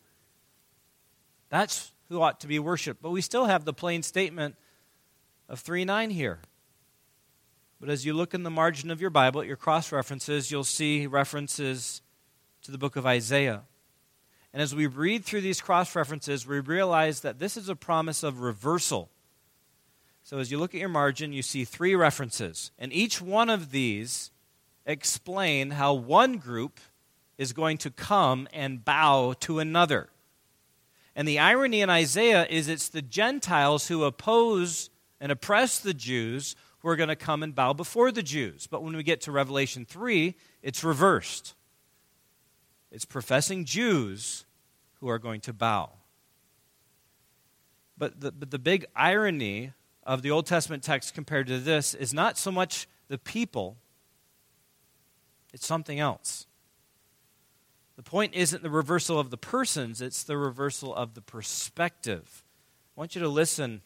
That's 1.49 1.93
who 2.09 2.21
ought 2.23 2.41
to 2.41 2.47
be 2.49 2.59
worshiped. 2.59 3.03
But 3.03 3.11
we 3.11 3.21
still 3.21 3.45
have 3.45 3.65
the 3.65 3.73
plain 3.73 4.03
statement 4.03 4.57
of 5.49 5.61
3 5.61 5.85
9 5.85 6.11
here. 6.11 6.41
But 7.81 7.91
as 7.91 8.05
you 8.05 8.13
look 8.13 8.35
in 8.35 8.43
the 8.43 8.51
margin 8.51 8.91
of 8.91 9.01
your 9.01 9.11
Bible 9.11 9.41
at 9.41 9.47
your 9.47 9.57
cross 9.57 9.93
references, 9.93 10.51
you'll 10.51 10.65
see 10.65 11.07
references 11.07 12.03
to 12.63 12.73
the 12.73 12.79
book 12.79 12.97
of 12.97 13.07
Isaiah. 13.07 13.63
And 14.53 14.61
as 14.61 14.75
we 14.75 14.87
read 14.87 15.25
through 15.25 15.43
these 15.43 15.61
cross 15.61 15.95
references, 15.95 16.47
we 16.47 16.59
realize 16.61 17.21
that 17.21 17.39
this 17.39 17.57
is 17.57 17.69
a 17.69 17.77
promise 17.77 18.23
of 18.23 18.41
reversal. 18.41 19.11
So 20.25 20.39
as 20.39 20.51
you 20.51 20.59
look 20.59 20.75
at 20.75 20.81
your 20.81 20.89
margin, 20.89 21.33
you 21.33 21.43
see 21.43 21.65
three 21.65 21.95
references. 21.95 22.73
And 22.79 22.93
each 22.93 23.21
one 23.21 23.49
of 23.49 23.71
these 23.71 24.31
explain 24.85 25.73
how 25.73 25.95
one 25.95 26.39
group 26.39 26.81
is 27.37 27.53
going 27.53 27.79
to 27.79 27.91
come 27.91 28.49
and 28.53 28.85
bow 28.85 29.35
to 29.41 29.61
another. 29.61 30.09
And 31.15 31.29
the 31.29 31.39
irony 31.39 31.81
in 31.81 31.91
Isaiah 31.91 32.47
is 32.49 32.69
it's 32.69 32.89
the 32.89 33.03
Gentiles 33.03 33.89
who 33.89 34.05
oppose 34.05 34.91
and 35.21 35.33
oppress 35.33 35.79
the 35.79 35.95
Jews 35.95 36.55
who 36.81 36.89
are 36.89 36.97
going 36.97 37.09
to 37.09 37.17
come 37.17 37.43
and 37.43 37.55
bow 37.55 37.73
before 37.73 38.13
the 38.13 38.23
Jews. 38.23 38.67
But 38.67 38.83
when 38.83 38.97
we 38.97 39.03
get 39.03 39.21
to 39.23 39.33
Revelation 39.33 39.85
3, 39.85 40.35
it's 40.63 40.85
reversed. 40.85 41.55
It's 42.91 43.05
professing 43.05 43.65
Jews 43.65 44.45
who 45.01 45.09
are 45.09 45.19
going 45.19 45.41
to 45.43 45.53
bow. 45.53 45.91
But 47.97 48.21
the, 48.21 48.33
but 48.33 48.51
the 48.51 48.59
big 48.59 48.87
irony 48.95 49.73
of 50.05 50.23
the 50.23 50.31
Old 50.31 50.47
Testament 50.47 50.83
text 50.83 51.15
compared 51.15 51.49
to 51.49 51.59
this 51.59 51.95
is 51.95 52.15
not 52.15 52.39
so 52.39 52.51
much 52.51 52.89
the 53.09 53.19
people, 53.19 53.77
it's 55.53 55.67
something 55.67 55.99
else. 55.99 56.47
The 57.97 58.03
point 58.05 58.35
isn't 58.35 58.63
the 58.63 58.71
reversal 58.71 59.19
of 59.19 59.31
the 59.31 59.37
persons, 59.37 60.01
it's 60.01 60.23
the 60.23 60.37
reversal 60.37 60.95
of 60.95 61.15
the 61.15 61.21
perspective. 61.21 62.45
I 62.97 63.01
want 63.01 63.17
you 63.17 63.21
to 63.23 63.29
listen 63.29 63.83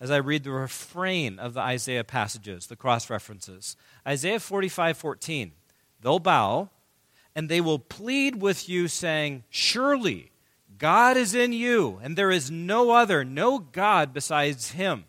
as 0.00 0.10
I 0.10 0.18
read 0.18 0.44
the 0.44 0.50
refrain 0.50 1.38
of 1.38 1.54
the 1.54 1.60
Isaiah 1.60 2.04
passages, 2.04 2.66
the 2.66 2.76
cross 2.76 3.10
references. 3.10 3.76
Isaiah 4.06 4.40
45 4.40 4.96
14. 4.96 5.52
They'll 6.00 6.18
bow 6.18 6.70
and 7.34 7.48
they 7.48 7.60
will 7.60 7.78
plead 7.78 8.42
with 8.42 8.68
you, 8.68 8.88
saying, 8.88 9.44
Surely 9.48 10.32
God 10.76 11.16
is 11.16 11.36
in 11.36 11.52
you, 11.52 12.00
and 12.02 12.16
there 12.16 12.32
is 12.32 12.50
no 12.50 12.90
other, 12.90 13.24
no 13.24 13.60
God 13.60 14.12
besides 14.12 14.72
him. 14.72 15.04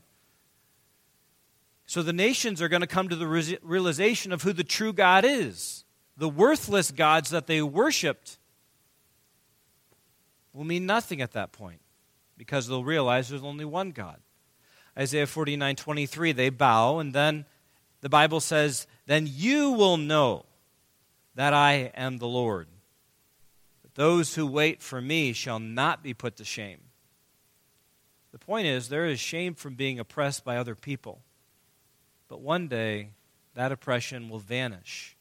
So 1.87 2.03
the 2.03 2.13
nations 2.13 2.61
are 2.61 2.69
going 2.69 2.81
to 2.81 2.87
come 2.87 3.09
to 3.09 3.15
the 3.15 3.59
realization 3.63 4.31
of 4.31 4.43
who 4.43 4.53
the 4.53 4.63
true 4.63 4.93
God 4.93 5.25
is. 5.25 5.85
The 6.17 6.29
worthless 6.29 6.91
gods 6.91 7.31
that 7.31 7.47
they 7.47 7.63
worshiped 7.63 8.37
will 10.53 10.65
mean 10.65 10.85
nothing 10.85 11.21
at 11.21 11.31
that 11.31 11.51
point 11.51 11.81
because 12.37 12.67
they'll 12.67 12.83
realize 12.83 13.29
there's 13.29 13.41
only 13.41 13.65
one 13.65 13.89
God. 13.89 14.19
Isaiah 14.99 15.27
49 15.27 15.75
23, 15.77 16.31
they 16.33 16.49
bow, 16.49 16.99
and 16.99 17.13
then 17.13 17.45
the 18.01 18.09
Bible 18.09 18.41
says, 18.41 18.85
Then 19.05 19.27
you 19.29 19.71
will 19.71 19.97
know 19.97 20.45
that 21.35 21.53
I 21.53 21.91
am 21.95 22.17
the 22.17 22.27
Lord. 22.27 22.67
But 23.81 23.95
those 23.95 24.35
who 24.35 24.45
wait 24.45 24.81
for 24.81 24.99
me 24.99 25.31
shall 25.31 25.59
not 25.59 26.03
be 26.03 26.13
put 26.13 26.35
to 26.37 26.43
shame. 26.43 26.79
The 28.31 28.39
point 28.39 28.67
is, 28.67 28.89
there 28.89 29.05
is 29.05 29.19
shame 29.19 29.55
from 29.55 29.75
being 29.75 29.99
oppressed 29.99 30.43
by 30.43 30.57
other 30.57 30.75
people. 30.75 31.21
But 32.27 32.41
one 32.41 32.67
day, 32.67 33.11
that 33.55 33.71
oppression 33.71 34.29
will 34.29 34.39
vanish. 34.39 35.15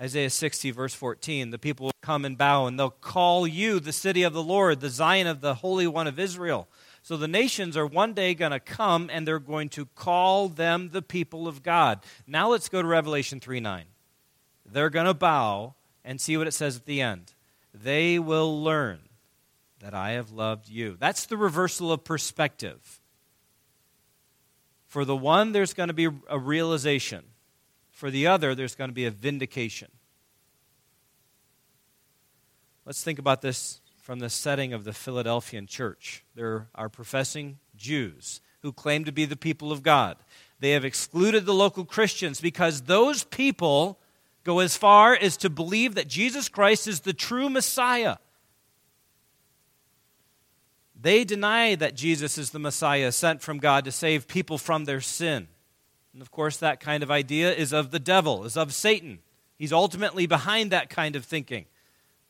Isaiah 0.00 0.30
60, 0.30 0.70
verse 0.72 0.94
14 0.94 1.50
the 1.50 1.58
people 1.58 1.90
come 2.08 2.24
and 2.24 2.38
bow, 2.38 2.66
and 2.66 2.78
they'll 2.78 2.88
call 2.88 3.46
you 3.46 3.78
the 3.78 3.92
city 3.92 4.22
of 4.22 4.32
the 4.32 4.42
Lord, 4.42 4.80
the 4.80 4.88
Zion 4.88 5.26
of 5.26 5.42
the 5.42 5.56
Holy 5.56 5.86
One 5.86 6.06
of 6.06 6.18
Israel. 6.18 6.66
So 7.02 7.18
the 7.18 7.28
nations 7.28 7.76
are 7.76 7.86
one 7.86 8.14
day 8.14 8.32
going 8.32 8.52
to 8.52 8.60
come 8.60 9.10
and 9.12 9.28
they're 9.28 9.38
going 9.38 9.68
to 9.70 9.84
call 9.94 10.48
them 10.48 10.88
the 10.90 11.02
people 11.02 11.46
of 11.46 11.62
God. 11.62 12.00
Now 12.26 12.48
let's 12.48 12.70
go 12.70 12.80
to 12.80 12.88
Revelation 12.88 13.40
3 13.40 13.60
9. 13.60 13.84
They're 14.64 14.88
going 14.88 15.04
to 15.04 15.12
bow 15.12 15.74
and 16.02 16.18
see 16.18 16.38
what 16.38 16.46
it 16.46 16.52
says 16.52 16.76
at 16.76 16.86
the 16.86 17.02
end. 17.02 17.34
They 17.74 18.18
will 18.18 18.62
learn 18.62 19.00
that 19.80 19.92
I 19.92 20.12
have 20.12 20.30
loved 20.30 20.70
you. 20.70 20.96
That's 20.98 21.26
the 21.26 21.36
reversal 21.36 21.92
of 21.92 22.04
perspective. 22.04 23.00
For 24.86 25.04
the 25.04 25.14
one, 25.14 25.52
there's 25.52 25.74
going 25.74 25.88
to 25.88 25.92
be 25.92 26.08
a 26.26 26.38
realization. 26.38 27.24
For 27.90 28.10
the 28.10 28.28
other, 28.28 28.54
there's 28.54 28.74
going 28.74 28.88
to 28.88 28.94
be 28.94 29.04
a 29.04 29.10
vindication. 29.10 29.88
Let's 32.88 33.04
think 33.04 33.18
about 33.18 33.42
this 33.42 33.82
from 34.00 34.18
the 34.18 34.30
setting 34.30 34.72
of 34.72 34.84
the 34.84 34.94
Philadelphian 34.94 35.66
church. 35.66 36.24
There 36.34 36.68
are 36.74 36.88
professing 36.88 37.58
Jews 37.76 38.40
who 38.62 38.72
claim 38.72 39.04
to 39.04 39.12
be 39.12 39.26
the 39.26 39.36
people 39.36 39.70
of 39.70 39.82
God. 39.82 40.16
They 40.60 40.70
have 40.70 40.86
excluded 40.86 41.44
the 41.44 41.52
local 41.52 41.84
Christians 41.84 42.40
because 42.40 42.80
those 42.80 43.24
people 43.24 43.98
go 44.42 44.60
as 44.60 44.74
far 44.74 45.14
as 45.14 45.36
to 45.36 45.50
believe 45.50 45.96
that 45.96 46.08
Jesus 46.08 46.48
Christ 46.48 46.88
is 46.88 47.00
the 47.00 47.12
true 47.12 47.50
Messiah. 47.50 48.16
They 50.98 51.24
deny 51.24 51.74
that 51.74 51.94
Jesus 51.94 52.38
is 52.38 52.52
the 52.52 52.58
Messiah 52.58 53.12
sent 53.12 53.42
from 53.42 53.58
God 53.58 53.84
to 53.84 53.92
save 53.92 54.26
people 54.26 54.56
from 54.56 54.86
their 54.86 55.02
sin. 55.02 55.48
And 56.14 56.22
of 56.22 56.30
course, 56.30 56.56
that 56.56 56.80
kind 56.80 57.02
of 57.02 57.10
idea 57.10 57.54
is 57.54 57.74
of 57.74 57.90
the 57.90 58.00
devil, 58.00 58.44
is 58.44 58.56
of 58.56 58.72
Satan. 58.72 59.18
He's 59.58 59.74
ultimately 59.74 60.24
behind 60.24 60.70
that 60.70 60.88
kind 60.88 61.16
of 61.16 61.26
thinking. 61.26 61.66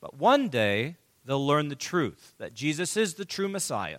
But 0.01 0.17
one 0.17 0.49
day, 0.49 0.97
they'll 1.25 1.47
learn 1.47 1.69
the 1.69 1.77
truth 1.77 2.35
that 2.39 2.55
Jesus 2.55 2.97
is 2.97 3.15
the 3.15 3.25
true 3.25 3.49
Messiah 3.49 3.99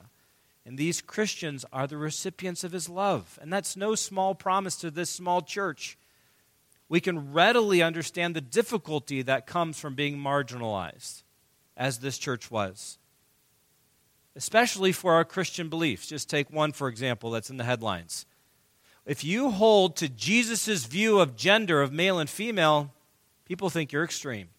And 0.70 0.78
these 0.78 1.02
Christians 1.02 1.66
are 1.74 1.88
the 1.88 1.98
recipients 1.98 2.64
of 2.64 2.74
his 2.74 2.88
love. 2.88 3.40
And 3.42 3.52
that's 3.52 3.76
no 3.76 3.96
small 3.96 4.36
promise 4.36 4.76
to 4.78 4.92
this 4.92 5.10
small 5.10 5.42
church. 5.42 5.98
We 6.88 7.00
can 7.00 7.34
readily 7.34 7.82
understand 7.82 8.36
the 8.36 8.42
difficulty 8.42 9.24
that 9.24 9.48
comes 9.48 9.80
from 9.80 9.96
being 9.96 10.20
marginalized, 10.20 11.24
as 11.76 11.98
this 11.98 12.20
church 12.20 12.52
was, 12.52 13.00
especially 14.36 14.92
for 14.92 15.14
our 15.14 15.26
Christian 15.26 15.70
beliefs. 15.70 16.06
Just 16.06 16.30
take 16.30 16.52
one, 16.52 16.72
for 16.72 16.88
example, 16.88 17.32
that's 17.32 17.50
in 17.50 17.58
the 17.58 17.64
headlines. 17.64 18.28
If 19.08 19.24
you 19.24 19.50
hold 19.50 19.96
to 19.98 20.08
Jesus' 20.08 20.86
view 20.86 21.20
of 21.20 21.36
gender, 21.36 21.82
of 21.82 21.92
male 21.92 22.20
and 22.20 22.30
female, 22.30 22.94
people 23.46 23.72
think 23.72 23.92
you're 23.92 24.04
extreme. 24.04 24.50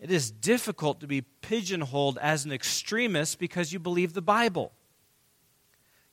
It 0.00 0.10
is 0.10 0.30
difficult 0.30 1.00
to 1.00 1.06
be 1.06 1.22
pigeonholed 1.22 2.18
as 2.18 2.44
an 2.44 2.52
extremist 2.52 3.38
because 3.38 3.72
you 3.72 3.78
believe 3.78 4.12
the 4.12 4.22
Bible. 4.22 4.72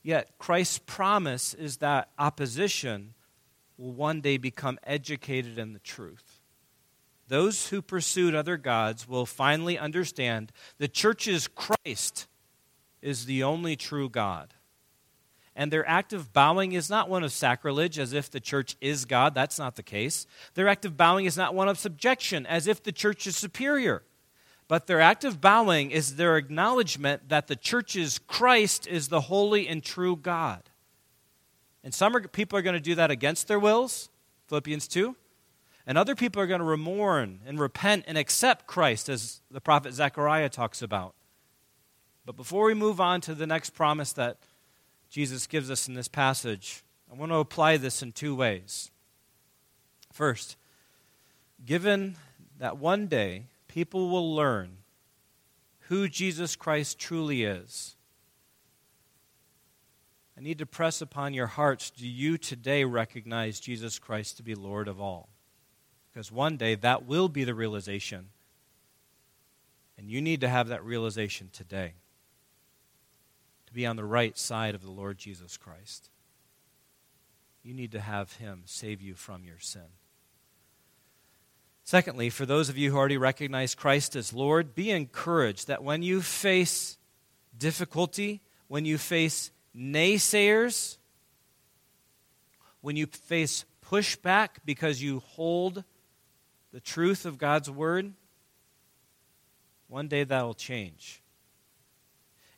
Yet, 0.02 0.38
Christ's 0.38 0.78
promise 0.78 1.54
is 1.54 1.78
that 1.78 2.10
opposition 2.18 3.14
will 3.76 3.92
one 3.92 4.20
day 4.20 4.36
become 4.36 4.78
educated 4.84 5.58
in 5.58 5.72
the 5.72 5.78
truth. 5.78 6.40
Those 7.28 7.68
who 7.68 7.82
pursued 7.82 8.34
other 8.34 8.56
gods 8.56 9.08
will 9.08 9.26
finally 9.26 9.78
understand 9.78 10.52
the 10.78 10.88
church's 10.88 11.48
Christ 11.48 12.28
is 13.02 13.26
the 13.26 13.42
only 13.42 13.76
true 13.76 14.08
God 14.08 14.54
and 15.56 15.72
their 15.72 15.88
act 15.88 16.12
of 16.12 16.34
bowing 16.34 16.72
is 16.72 16.90
not 16.90 17.08
one 17.08 17.24
of 17.24 17.32
sacrilege, 17.32 17.98
as 17.98 18.12
if 18.12 18.30
the 18.30 18.40
church 18.40 18.76
is 18.82 19.06
God. 19.06 19.34
That's 19.34 19.58
not 19.58 19.74
the 19.74 19.82
case. 19.82 20.26
Their 20.52 20.68
act 20.68 20.84
of 20.84 20.98
bowing 20.98 21.24
is 21.24 21.36
not 21.36 21.54
one 21.54 21.66
of 21.66 21.78
subjection, 21.78 22.44
as 22.44 22.66
if 22.66 22.82
the 22.82 22.92
church 22.92 23.26
is 23.26 23.36
superior. 23.36 24.02
But 24.68 24.86
their 24.86 25.00
act 25.00 25.24
of 25.24 25.40
bowing 25.40 25.90
is 25.90 26.16
their 26.16 26.36
acknowledgement 26.36 27.30
that 27.30 27.46
the 27.46 27.56
church's 27.56 28.18
Christ 28.18 28.86
is 28.86 29.08
the 29.08 29.22
holy 29.22 29.66
and 29.66 29.82
true 29.82 30.14
God. 30.14 30.68
And 31.82 31.94
some 31.94 32.14
are, 32.14 32.28
people 32.28 32.58
are 32.58 32.62
going 32.62 32.74
to 32.74 32.80
do 32.80 32.94
that 32.96 33.10
against 33.10 33.48
their 33.48 33.58
wills, 33.58 34.10
Philippians 34.48 34.86
2. 34.88 35.16
And 35.86 35.96
other 35.96 36.14
people 36.14 36.42
are 36.42 36.46
going 36.46 36.60
to 36.60 36.76
mourn 36.76 37.40
and 37.46 37.58
repent 37.58 38.04
and 38.06 38.18
accept 38.18 38.66
Christ, 38.66 39.08
as 39.08 39.40
the 39.50 39.60
prophet 39.62 39.94
Zechariah 39.94 40.50
talks 40.50 40.82
about. 40.82 41.14
But 42.26 42.36
before 42.36 42.66
we 42.66 42.74
move 42.74 43.00
on 43.00 43.22
to 43.22 43.34
the 43.34 43.46
next 43.46 43.70
promise 43.70 44.12
that 44.14 44.38
Jesus 45.10 45.46
gives 45.46 45.70
us 45.70 45.88
in 45.88 45.94
this 45.94 46.08
passage, 46.08 46.82
I 47.10 47.14
want 47.14 47.32
to 47.32 47.36
apply 47.36 47.76
this 47.76 48.02
in 48.02 48.12
two 48.12 48.34
ways. 48.34 48.90
First, 50.12 50.56
given 51.64 52.16
that 52.58 52.78
one 52.78 53.06
day 53.06 53.44
people 53.68 54.08
will 54.08 54.34
learn 54.34 54.78
who 55.88 56.08
Jesus 56.08 56.56
Christ 56.56 56.98
truly 56.98 57.44
is, 57.44 57.96
I 60.36 60.42
need 60.42 60.58
to 60.58 60.66
press 60.66 61.00
upon 61.00 61.32
your 61.32 61.46
hearts 61.46 61.90
do 61.90 62.06
you 62.06 62.36
today 62.36 62.84
recognize 62.84 63.58
Jesus 63.58 63.98
Christ 63.98 64.36
to 64.36 64.42
be 64.42 64.54
Lord 64.54 64.86
of 64.88 65.00
all? 65.00 65.30
Because 66.12 66.30
one 66.30 66.56
day 66.56 66.74
that 66.74 67.06
will 67.06 67.28
be 67.28 67.44
the 67.44 67.54
realization. 67.54 68.28
And 69.96 70.10
you 70.10 70.20
need 70.20 70.42
to 70.42 70.48
have 70.48 70.68
that 70.68 70.84
realization 70.84 71.48
today 71.52 71.94
be 73.72 73.86
on 73.86 73.96
the 73.96 74.04
right 74.04 74.36
side 74.36 74.74
of 74.74 74.82
the 74.82 74.90
Lord 74.90 75.18
Jesus 75.18 75.56
Christ. 75.56 76.10
You 77.62 77.74
need 77.74 77.92
to 77.92 78.00
have 78.00 78.34
Him 78.34 78.62
save 78.64 79.00
you 79.00 79.14
from 79.14 79.44
your 79.44 79.58
sin. 79.58 79.88
Secondly, 81.84 82.30
for 82.30 82.46
those 82.46 82.68
of 82.68 82.76
you 82.76 82.90
who 82.90 82.96
already 82.96 83.16
recognize 83.16 83.74
Christ 83.74 84.16
as 84.16 84.32
Lord, 84.32 84.74
be 84.74 84.90
encouraged 84.90 85.68
that 85.68 85.84
when 85.84 86.02
you 86.02 86.20
face 86.20 86.98
difficulty, 87.56 88.40
when 88.66 88.84
you 88.84 88.98
face 88.98 89.52
naysayers, 89.76 90.96
when 92.80 92.96
you 92.96 93.06
face 93.06 93.64
pushback 93.84 94.48
because 94.64 95.02
you 95.02 95.20
hold 95.20 95.84
the 96.72 96.80
truth 96.80 97.24
of 97.24 97.38
God's 97.38 97.70
Word, 97.70 98.12
one 99.88 100.08
day 100.08 100.24
that 100.24 100.42
will 100.42 100.54
change. 100.54 101.22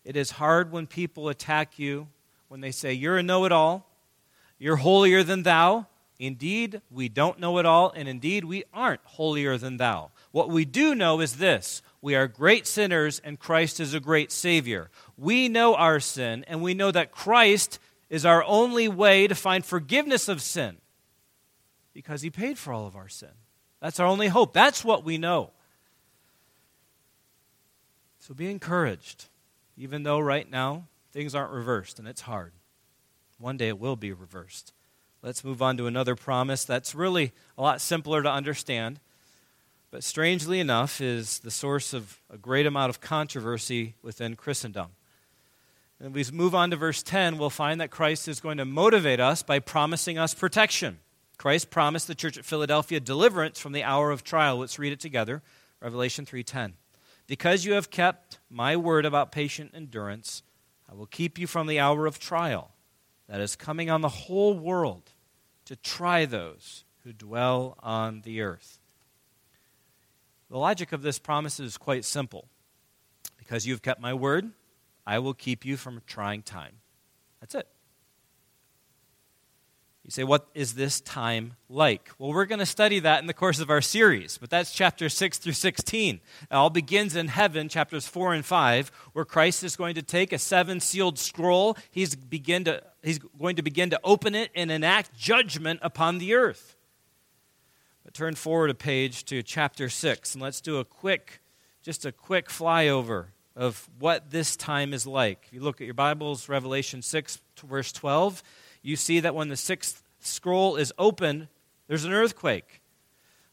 It 0.04 0.16
is 0.16 0.32
hard 0.32 0.72
when 0.72 0.86
people 0.86 1.28
attack 1.28 1.78
you, 1.78 2.08
when 2.48 2.60
they 2.60 2.70
say, 2.70 2.92
You're 2.92 3.18
a 3.18 3.22
know 3.22 3.44
it 3.44 3.52
all, 3.52 3.88
you're 4.58 4.76
holier 4.76 5.22
than 5.22 5.42
thou. 5.42 5.86
Indeed, 6.18 6.82
we 6.90 7.08
don't 7.08 7.38
know 7.38 7.58
it 7.58 7.66
all, 7.66 7.92
and 7.94 8.08
indeed, 8.08 8.44
we 8.44 8.64
aren't 8.74 9.02
holier 9.04 9.56
than 9.56 9.76
thou. 9.76 10.10
What 10.32 10.50
we 10.50 10.64
do 10.64 10.96
know 10.96 11.20
is 11.20 11.36
this 11.36 11.80
we 12.02 12.16
are 12.16 12.26
great 12.26 12.66
sinners, 12.66 13.20
and 13.22 13.38
Christ 13.38 13.78
is 13.78 13.94
a 13.94 14.00
great 14.00 14.32
Savior. 14.32 14.90
We 15.16 15.48
know 15.48 15.74
our 15.76 16.00
sin, 16.00 16.44
and 16.48 16.60
we 16.60 16.74
know 16.74 16.90
that 16.90 17.12
Christ 17.12 17.78
is 18.10 18.24
our 18.24 18.42
only 18.44 18.88
way 18.88 19.28
to 19.28 19.34
find 19.34 19.64
forgiveness 19.64 20.28
of 20.28 20.42
sin 20.42 20.78
because 21.94 22.22
He 22.22 22.30
paid 22.30 22.58
for 22.58 22.72
all 22.72 22.86
of 22.86 22.96
our 22.96 23.08
sin. 23.08 23.30
That's 23.80 24.00
our 24.00 24.06
only 24.06 24.28
hope. 24.28 24.52
That's 24.52 24.84
what 24.84 25.04
we 25.04 25.18
know. 25.18 25.50
So 28.18 28.34
be 28.34 28.50
encouraged 28.50 29.26
even 29.78 30.02
though 30.02 30.18
right 30.18 30.50
now 30.50 30.88
things 31.12 31.34
aren't 31.34 31.52
reversed 31.52 31.98
and 31.98 32.08
it's 32.08 32.22
hard. 32.22 32.52
One 33.38 33.56
day 33.56 33.68
it 33.68 33.78
will 33.78 33.96
be 33.96 34.12
reversed. 34.12 34.72
Let's 35.22 35.44
move 35.44 35.62
on 35.62 35.76
to 35.76 35.86
another 35.86 36.16
promise 36.16 36.64
that's 36.64 36.94
really 36.94 37.32
a 37.56 37.62
lot 37.62 37.80
simpler 37.80 38.22
to 38.22 38.30
understand, 38.30 38.98
but 39.90 40.04
strangely 40.04 40.60
enough 40.60 41.00
is 41.00 41.38
the 41.38 41.50
source 41.50 41.94
of 41.94 42.20
a 42.28 42.36
great 42.36 42.66
amount 42.66 42.90
of 42.90 43.00
controversy 43.00 43.94
within 44.02 44.34
Christendom. 44.34 44.88
And 46.00 46.14
we 46.14 46.24
move 46.32 46.54
on 46.54 46.70
to 46.70 46.76
verse 46.76 47.02
10, 47.02 47.38
we'll 47.38 47.50
find 47.50 47.80
that 47.80 47.90
Christ 47.90 48.28
is 48.28 48.40
going 48.40 48.58
to 48.58 48.64
motivate 48.64 49.20
us 49.20 49.42
by 49.42 49.58
promising 49.60 50.18
us 50.18 50.34
protection. 50.34 50.98
Christ 51.38 51.70
promised 51.70 52.08
the 52.08 52.14
church 52.16 52.36
at 52.36 52.44
Philadelphia 52.44 52.98
deliverance 52.98 53.60
from 53.60 53.72
the 53.72 53.84
hour 53.84 54.10
of 54.10 54.24
trial. 54.24 54.58
Let's 54.58 54.78
read 54.78 54.92
it 54.92 55.00
together. 55.00 55.42
Revelation 55.80 56.26
3:10. 56.26 56.74
Because 57.28 57.64
you 57.64 57.74
have 57.74 57.90
kept 57.90 58.27
my 58.50 58.76
word 58.76 59.04
about 59.04 59.32
patient 59.32 59.72
endurance, 59.74 60.42
I 60.90 60.94
will 60.94 61.06
keep 61.06 61.38
you 61.38 61.46
from 61.46 61.66
the 61.66 61.78
hour 61.78 62.06
of 62.06 62.18
trial 62.18 62.70
that 63.28 63.40
is 63.40 63.56
coming 63.56 63.90
on 63.90 64.00
the 64.00 64.08
whole 64.08 64.58
world 64.58 65.12
to 65.66 65.76
try 65.76 66.24
those 66.24 66.84
who 67.04 67.12
dwell 67.12 67.76
on 67.82 68.22
the 68.22 68.40
earth. 68.40 68.78
The 70.50 70.58
logic 70.58 70.92
of 70.92 71.02
this 71.02 71.18
promise 71.18 71.60
is 71.60 71.76
quite 71.76 72.04
simple. 72.04 72.48
Because 73.36 73.66
you've 73.66 73.82
kept 73.82 74.00
my 74.00 74.14
word, 74.14 74.50
I 75.06 75.18
will 75.18 75.34
keep 75.34 75.64
you 75.64 75.76
from 75.76 75.98
a 75.98 76.00
trying 76.00 76.42
time. 76.42 76.74
That's 77.40 77.54
it. 77.54 77.68
You 80.08 80.12
say, 80.12 80.24
what 80.24 80.48
is 80.54 80.72
this 80.72 81.02
time 81.02 81.52
like? 81.68 82.08
Well, 82.18 82.32
we're 82.32 82.46
going 82.46 82.60
to 82.60 82.64
study 82.64 82.98
that 83.00 83.20
in 83.20 83.26
the 83.26 83.34
course 83.34 83.60
of 83.60 83.68
our 83.68 83.82
series, 83.82 84.38
but 84.38 84.48
that's 84.48 84.72
chapter 84.72 85.10
6 85.10 85.36
through 85.36 85.52
16. 85.52 86.14
It 86.14 86.20
all 86.50 86.70
begins 86.70 87.14
in 87.14 87.28
heaven, 87.28 87.68
chapters 87.68 88.08
4 88.08 88.32
and 88.32 88.42
5, 88.42 88.90
where 89.12 89.26
Christ 89.26 89.62
is 89.64 89.76
going 89.76 89.96
to 89.96 90.02
take 90.02 90.32
a 90.32 90.38
seven 90.38 90.80
sealed 90.80 91.18
scroll. 91.18 91.76
He's, 91.90 92.14
begin 92.14 92.64
to, 92.64 92.82
he's 93.02 93.18
going 93.18 93.56
to 93.56 93.62
begin 93.62 93.90
to 93.90 94.00
open 94.02 94.34
it 94.34 94.50
and 94.54 94.70
enact 94.70 95.14
judgment 95.14 95.80
upon 95.82 96.16
the 96.16 96.32
earth. 96.32 96.78
But 98.02 98.14
turn 98.14 98.34
forward 98.34 98.70
a 98.70 98.74
page 98.74 99.26
to 99.26 99.42
chapter 99.42 99.90
6, 99.90 100.34
and 100.34 100.42
let's 100.42 100.62
do 100.62 100.78
a 100.78 100.86
quick, 100.86 101.42
just 101.82 102.06
a 102.06 102.12
quick 102.12 102.48
flyover 102.48 103.26
of 103.54 103.86
what 103.98 104.30
this 104.30 104.56
time 104.56 104.94
is 104.94 105.06
like. 105.06 105.44
If 105.48 105.52
you 105.52 105.60
look 105.60 105.82
at 105.82 105.84
your 105.84 105.92
Bibles, 105.92 106.48
Revelation 106.48 107.02
6, 107.02 107.42
verse 107.62 107.92
12 107.92 108.42
you 108.82 108.96
see 108.96 109.20
that 109.20 109.34
when 109.34 109.48
the 109.48 109.56
sixth 109.56 110.02
scroll 110.20 110.76
is 110.76 110.92
opened, 110.98 111.48
there's 111.86 112.04
an 112.04 112.12
earthquake. 112.12 112.80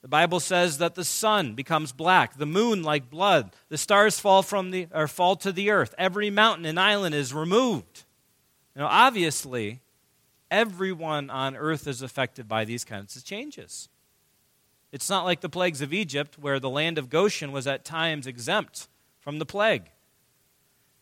The 0.01 0.09
Bible 0.09 0.39
says 0.39 0.77
that 0.77 0.93
the 0.93 1.03
sun 1.03 1.55
becomes 1.55 1.91
black, 1.91 2.37
the 2.37 2.45
moon 2.45 2.83
like 2.83 3.09
blood, 3.09 3.55
the 3.69 3.77
stars 3.77 4.19
fall 4.19 4.43
from 4.43 4.69
the 4.69 4.87
or 4.93 5.07
fall 5.07 5.35
to 5.37 5.51
the 5.51 5.71
earth. 5.71 5.95
Every 5.97 6.29
mountain 6.29 6.65
and 6.65 6.79
island 6.79 7.15
is 7.15 7.33
removed. 7.33 8.03
Now, 8.75 8.87
obviously, 8.87 9.81
everyone 10.51 11.29
on 11.29 11.55
earth 11.55 11.87
is 11.87 12.01
affected 12.01 12.47
by 12.47 12.65
these 12.65 12.85
kinds 12.85 13.15
of 13.15 13.23
changes. 13.23 13.89
It's 14.91 15.09
not 15.09 15.25
like 15.25 15.41
the 15.41 15.49
plagues 15.49 15.81
of 15.81 15.91
Egypt, 15.91 16.37
where 16.39 16.59
the 16.59 16.69
land 16.69 16.97
of 16.97 17.09
Goshen 17.09 17.51
was 17.51 17.65
at 17.65 17.83
times 17.83 18.27
exempt 18.27 18.87
from 19.19 19.39
the 19.39 19.45
plague. 19.45 19.89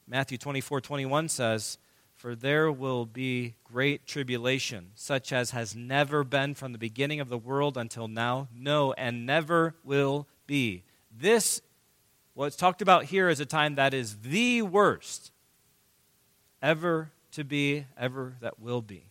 Matthew 0.08 0.38
24 0.38 0.82
21 0.82 1.30
says, 1.30 1.78
for 2.24 2.36
there 2.36 2.72
will 2.72 3.06
be 3.06 3.54
great 3.66 4.06
tribulation, 4.06 4.92
such 4.96 5.34
as 5.34 5.52
has 5.52 5.76
never 5.76 6.24
been 6.24 6.54
from 6.54 6.72
the 6.72 6.78
beginning 6.78 7.20
of 7.20 7.28
the 7.28 7.38
world 7.38 7.78
until 7.78 8.08
now, 8.08 8.48
no, 8.56 8.94
and 8.94 9.26
never 9.26 9.76
will 9.84 10.26
be. 10.48 10.86
This, 11.12 11.62
what's 12.34 12.56
talked 12.56 12.82
about 12.82 13.04
here, 13.04 13.28
is 13.28 13.42
a 13.42 13.46
time 13.46 13.76
that 13.76 13.94
is 13.94 14.20
the 14.20 14.62
worst 14.62 15.34
ever 16.62 17.12
to 17.34 17.44
be, 17.44 17.88
ever 17.98 18.38
that 18.40 18.58
will 18.58 18.82
be. 18.82 19.04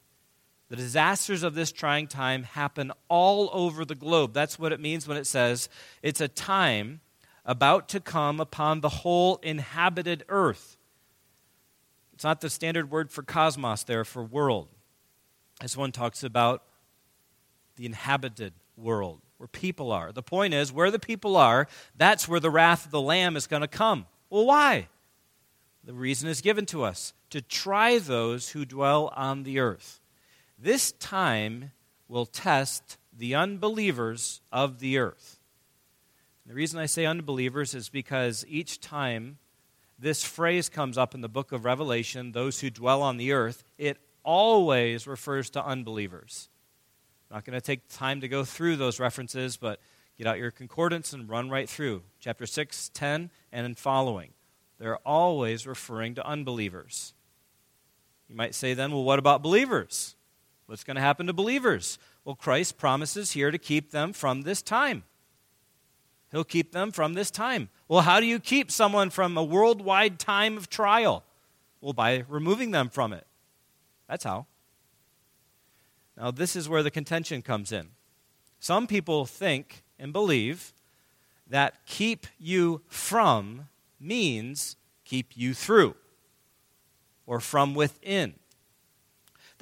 The 0.70 0.76
disasters 0.76 1.42
of 1.42 1.54
this 1.54 1.70
trying 1.70 2.06
time 2.06 2.44
happen 2.44 2.92
all 3.10 3.50
over 3.52 3.84
the 3.84 3.94
globe. 3.94 4.32
That's 4.32 4.58
what 4.58 4.72
it 4.72 4.80
means 4.80 5.06
when 5.06 5.18
it 5.18 5.26
says 5.26 5.68
it's 6.00 6.22
a 6.22 6.28
time 6.28 7.02
about 7.44 7.90
to 7.90 8.00
come 8.00 8.40
upon 8.40 8.80
the 8.80 8.88
whole 8.88 9.36
inhabited 9.42 10.24
earth. 10.30 10.78
It's 12.22 12.24
not 12.24 12.40
the 12.40 12.50
standard 12.50 12.88
word 12.88 13.10
for 13.10 13.24
cosmos 13.24 13.82
there 13.82 14.04
for 14.04 14.22
world. 14.22 14.68
This 15.60 15.76
one 15.76 15.90
talks 15.90 16.22
about 16.22 16.62
the 17.74 17.84
inhabited 17.84 18.52
world, 18.76 19.22
where 19.38 19.48
people 19.48 19.90
are. 19.90 20.12
The 20.12 20.22
point 20.22 20.54
is, 20.54 20.72
where 20.72 20.92
the 20.92 21.00
people 21.00 21.36
are, 21.36 21.66
that's 21.96 22.28
where 22.28 22.38
the 22.38 22.48
wrath 22.48 22.84
of 22.84 22.92
the 22.92 23.00
Lamb 23.00 23.34
is 23.34 23.48
going 23.48 23.62
to 23.62 23.66
come. 23.66 24.06
Well, 24.30 24.46
why? 24.46 24.86
The 25.82 25.94
reason 25.94 26.28
is 26.28 26.40
given 26.40 26.64
to 26.66 26.84
us 26.84 27.12
to 27.30 27.42
try 27.42 27.98
those 27.98 28.50
who 28.50 28.64
dwell 28.64 29.12
on 29.16 29.42
the 29.42 29.58
earth. 29.58 30.00
This 30.56 30.92
time 30.92 31.72
will 32.06 32.26
test 32.26 32.98
the 33.12 33.34
unbelievers 33.34 34.42
of 34.52 34.78
the 34.78 34.96
earth. 34.96 35.40
The 36.46 36.54
reason 36.54 36.78
I 36.78 36.86
say 36.86 37.04
unbelievers 37.04 37.74
is 37.74 37.88
because 37.88 38.44
each 38.46 38.80
time 38.80 39.38
this 40.02 40.24
phrase 40.24 40.68
comes 40.68 40.98
up 40.98 41.14
in 41.14 41.20
the 41.20 41.28
book 41.28 41.52
of 41.52 41.64
Revelation, 41.64 42.32
those 42.32 42.60
who 42.60 42.70
dwell 42.70 43.02
on 43.02 43.18
the 43.18 43.32
earth, 43.32 43.62
it 43.78 43.98
always 44.24 45.06
refers 45.06 45.48
to 45.50 45.64
unbelievers. 45.64 46.48
I'm 47.30 47.36
not 47.36 47.44
going 47.44 47.58
to 47.58 47.64
take 47.64 47.88
time 47.88 48.20
to 48.20 48.28
go 48.28 48.44
through 48.44 48.76
those 48.76 48.98
references, 48.98 49.56
but 49.56 49.80
get 50.18 50.26
out 50.26 50.38
your 50.38 50.50
concordance 50.50 51.12
and 51.12 51.28
run 51.28 51.50
right 51.50 51.68
through. 51.68 52.02
Chapter 52.18 52.46
6, 52.46 52.90
10, 52.92 53.30
and 53.52 53.78
following. 53.78 54.32
They're 54.78 54.98
always 54.98 55.68
referring 55.68 56.16
to 56.16 56.26
unbelievers. 56.26 57.14
You 58.28 58.34
might 58.34 58.56
say 58.56 58.74
then, 58.74 58.90
well, 58.90 59.04
what 59.04 59.20
about 59.20 59.40
believers? 59.40 60.16
What's 60.66 60.82
going 60.82 60.96
to 60.96 61.00
happen 61.00 61.28
to 61.28 61.32
believers? 61.32 61.98
Well, 62.24 62.34
Christ 62.34 62.76
promises 62.76 63.32
here 63.32 63.52
to 63.52 63.58
keep 63.58 63.92
them 63.92 64.12
from 64.12 64.42
this 64.42 64.62
time. 64.62 65.04
He'll 66.32 66.44
keep 66.44 66.72
them 66.72 66.90
from 66.90 67.12
this 67.12 67.30
time. 67.30 67.68
Well, 67.88 68.00
how 68.00 68.18
do 68.18 68.26
you 68.26 68.40
keep 68.40 68.70
someone 68.70 69.10
from 69.10 69.36
a 69.36 69.44
worldwide 69.44 70.18
time 70.18 70.56
of 70.56 70.70
trial? 70.70 71.24
Well, 71.82 71.92
by 71.92 72.24
removing 72.26 72.70
them 72.70 72.88
from 72.88 73.12
it. 73.12 73.26
That's 74.08 74.24
how. 74.24 74.46
Now, 76.16 76.30
this 76.30 76.56
is 76.56 76.68
where 76.68 76.82
the 76.82 76.90
contention 76.90 77.42
comes 77.42 77.70
in. 77.70 77.90
Some 78.60 78.86
people 78.86 79.26
think 79.26 79.82
and 79.98 80.12
believe 80.12 80.72
that 81.46 81.84
keep 81.84 82.26
you 82.38 82.80
from 82.88 83.68
means 84.00 84.76
keep 85.04 85.36
you 85.36 85.52
through 85.52 85.96
or 87.26 87.40
from 87.40 87.74
within. 87.74 88.34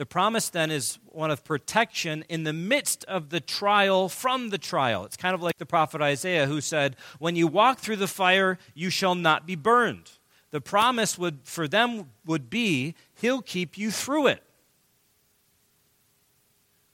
The 0.01 0.07
promise 0.07 0.49
then 0.49 0.71
is 0.71 0.99
one 1.05 1.31
of 1.31 1.45
protection 1.45 2.25
in 2.31 2.45
the 2.45 2.55
midst 2.55 3.05
of 3.05 3.29
the 3.29 3.39
trial 3.39 4.09
from 4.09 4.49
the 4.49 4.57
trial. 4.57 5.05
It's 5.05 5.19
kind 5.19 5.35
of 5.35 5.43
like 5.43 5.59
the 5.59 5.67
prophet 5.67 6.01
Isaiah 6.01 6.47
who 6.47 6.63
said, 6.63 6.97
When 7.19 7.37
you 7.37 7.47
walk 7.47 7.81
through 7.81 7.97
the 7.97 8.09
fire, 8.09 8.57
you 8.73 8.89
shall 8.89 9.15
not 9.15 9.47
be 9.47 9.57
burned. 9.57 10.13
The 10.53 10.61
promise 10.63 11.19
would, 11.19 11.41
for 11.45 11.69
them 11.69 12.13
would 12.25 12.49
be, 12.49 12.95
He'll 13.13 13.43
keep 13.43 13.77
you 13.77 13.91
through 13.91 14.29
it. 14.29 14.43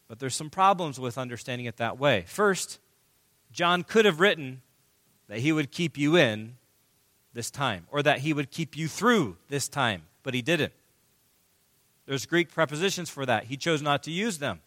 But 0.09 0.19
there's 0.19 0.35
some 0.35 0.51
problems 0.51 0.99
with 0.99 1.17
understanding 1.17 1.67
it 1.67 1.77
that 1.77 2.01
way. 2.01 2.25
First, 2.27 2.81
John 3.53 3.85
could 3.85 4.05
have 4.05 4.19
written 4.19 4.63
that 5.29 5.39
he 5.39 5.53
would 5.53 5.71
keep 5.71 5.97
you 5.97 6.17
in 6.17 6.57
this 7.35 7.53
time, 7.53 7.87
or 7.93 8.03
that 8.03 8.19
he 8.19 8.33
would 8.33 8.51
keep 8.51 8.77
you 8.77 8.89
through 8.89 9.37
this 9.49 9.69
time, 9.69 10.03
but 10.25 10.35
he 10.35 10.43
didn't. 10.43 10.73
There's 12.07 12.27
Greek 12.27 12.53
prepositions 12.53 13.11
for 13.11 13.27
that. 13.27 13.45
He 13.45 13.57
chose 13.57 13.83
not 13.83 14.03
to 14.05 14.11
use 14.11 14.39
them. 14.39 14.61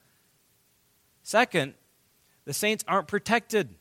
Second, 1.23 1.73
the 2.45 2.53
saints 2.53 2.83
aren't 2.87 3.07
protected, 3.07 3.75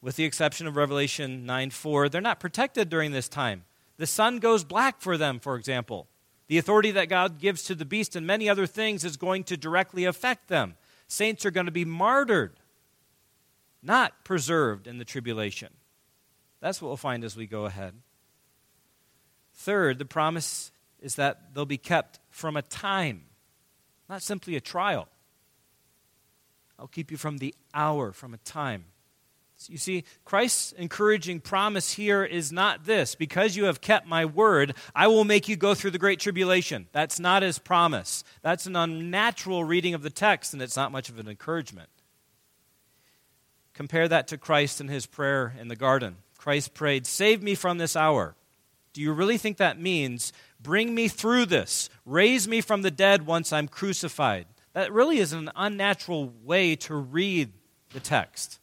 with 0.00 0.16
the 0.16 0.24
exception 0.24 0.66
of 0.66 0.76
Revelation 0.76 1.46
9 1.46 1.70
4. 1.70 2.08
They're 2.08 2.20
not 2.20 2.40
protected 2.40 2.88
during 2.88 3.12
this 3.12 3.28
time. 3.28 3.64
The 3.96 4.06
sun 4.06 4.38
goes 4.38 4.64
black 4.64 5.00
for 5.00 5.16
them, 5.16 5.38
for 5.38 5.56
example. 5.56 6.08
The 6.48 6.58
authority 6.58 6.90
that 6.90 7.08
God 7.08 7.38
gives 7.38 7.62
to 7.64 7.74
the 7.74 7.84
beast 7.84 8.16
and 8.16 8.26
many 8.26 8.48
other 8.48 8.66
things 8.66 9.04
is 9.04 9.16
going 9.16 9.44
to 9.44 9.56
directly 9.56 10.04
affect 10.04 10.48
them. 10.48 10.74
Saints 11.06 11.46
are 11.46 11.50
going 11.50 11.66
to 11.66 11.72
be 11.72 11.84
martyred, 11.84 12.58
not 13.82 14.24
preserved 14.24 14.86
in 14.86 14.98
the 14.98 15.04
tribulation. 15.04 15.68
That's 16.60 16.82
what 16.82 16.88
we'll 16.88 16.96
find 16.96 17.24
as 17.24 17.36
we 17.36 17.46
go 17.46 17.66
ahead. 17.66 17.94
Third, 19.54 19.98
the 19.98 20.04
promise 20.04 20.71
is 21.02 21.16
that 21.16 21.54
they'll 21.54 21.66
be 21.66 21.78
kept 21.78 22.20
from 22.30 22.56
a 22.56 22.62
time, 22.62 23.24
not 24.08 24.22
simply 24.22 24.56
a 24.56 24.60
trial. 24.60 25.08
I'll 26.78 26.88
keep 26.88 27.10
you 27.10 27.16
from 27.16 27.38
the 27.38 27.54
hour, 27.74 28.12
from 28.12 28.32
a 28.34 28.38
time. 28.38 28.86
You 29.68 29.78
see, 29.78 30.04
Christ's 30.24 30.72
encouraging 30.72 31.40
promise 31.40 31.92
here 31.92 32.24
is 32.24 32.50
not 32.50 32.84
this 32.84 33.14
because 33.14 33.56
you 33.56 33.64
have 33.66 33.80
kept 33.80 34.06
my 34.06 34.24
word, 34.24 34.74
I 34.94 35.06
will 35.06 35.24
make 35.24 35.48
you 35.48 35.54
go 35.54 35.74
through 35.74 35.92
the 35.92 35.98
great 35.98 36.18
tribulation. 36.18 36.88
That's 36.90 37.20
not 37.20 37.42
his 37.42 37.60
promise. 37.60 38.24
That's 38.42 38.66
an 38.66 38.74
unnatural 38.74 39.62
reading 39.62 39.94
of 39.94 40.02
the 40.02 40.10
text, 40.10 40.52
and 40.52 40.60
it's 40.60 40.76
not 40.76 40.90
much 40.90 41.08
of 41.08 41.18
an 41.18 41.28
encouragement. 41.28 41.90
Compare 43.72 44.08
that 44.08 44.28
to 44.28 44.38
Christ 44.38 44.80
and 44.80 44.90
his 44.90 45.06
prayer 45.06 45.54
in 45.58 45.68
the 45.68 45.76
garden. 45.76 46.16
Christ 46.36 46.74
prayed, 46.74 47.06
Save 47.06 47.42
me 47.42 47.54
from 47.54 47.78
this 47.78 47.94
hour. 47.94 48.34
Do 48.92 49.00
you 49.00 49.12
really 49.12 49.38
think 49.38 49.56
that 49.56 49.80
means 49.80 50.32
bring 50.60 50.94
me 50.94 51.08
through 51.08 51.46
this? 51.46 51.88
Raise 52.04 52.46
me 52.46 52.60
from 52.60 52.82
the 52.82 52.90
dead 52.90 53.26
once 53.26 53.52
I'm 53.52 53.68
crucified? 53.68 54.46
That 54.74 54.92
really 54.92 55.18
is 55.18 55.32
an 55.32 55.50
unnatural 55.56 56.32
way 56.42 56.76
to 56.76 56.94
read 56.94 57.52
the 57.92 58.00
text. 58.00 58.58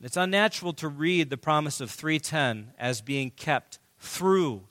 It's 0.00 0.16
unnatural 0.16 0.74
to 0.74 0.88
read 0.88 1.30
the 1.30 1.38
promise 1.38 1.80
of 1.80 1.90
310 1.90 2.74
as 2.78 3.00
being 3.00 3.30
kept 3.30 3.78
through 3.98 4.64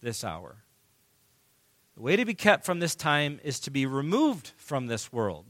this 0.00 0.22
hour. 0.22 0.62
The 1.96 2.02
way 2.02 2.16
to 2.16 2.24
be 2.24 2.34
kept 2.34 2.64
from 2.64 2.78
this 2.78 2.94
time 2.94 3.40
is 3.42 3.58
to 3.60 3.70
be 3.70 3.84
removed 3.84 4.52
from 4.56 4.86
this 4.86 5.12
world. 5.12 5.46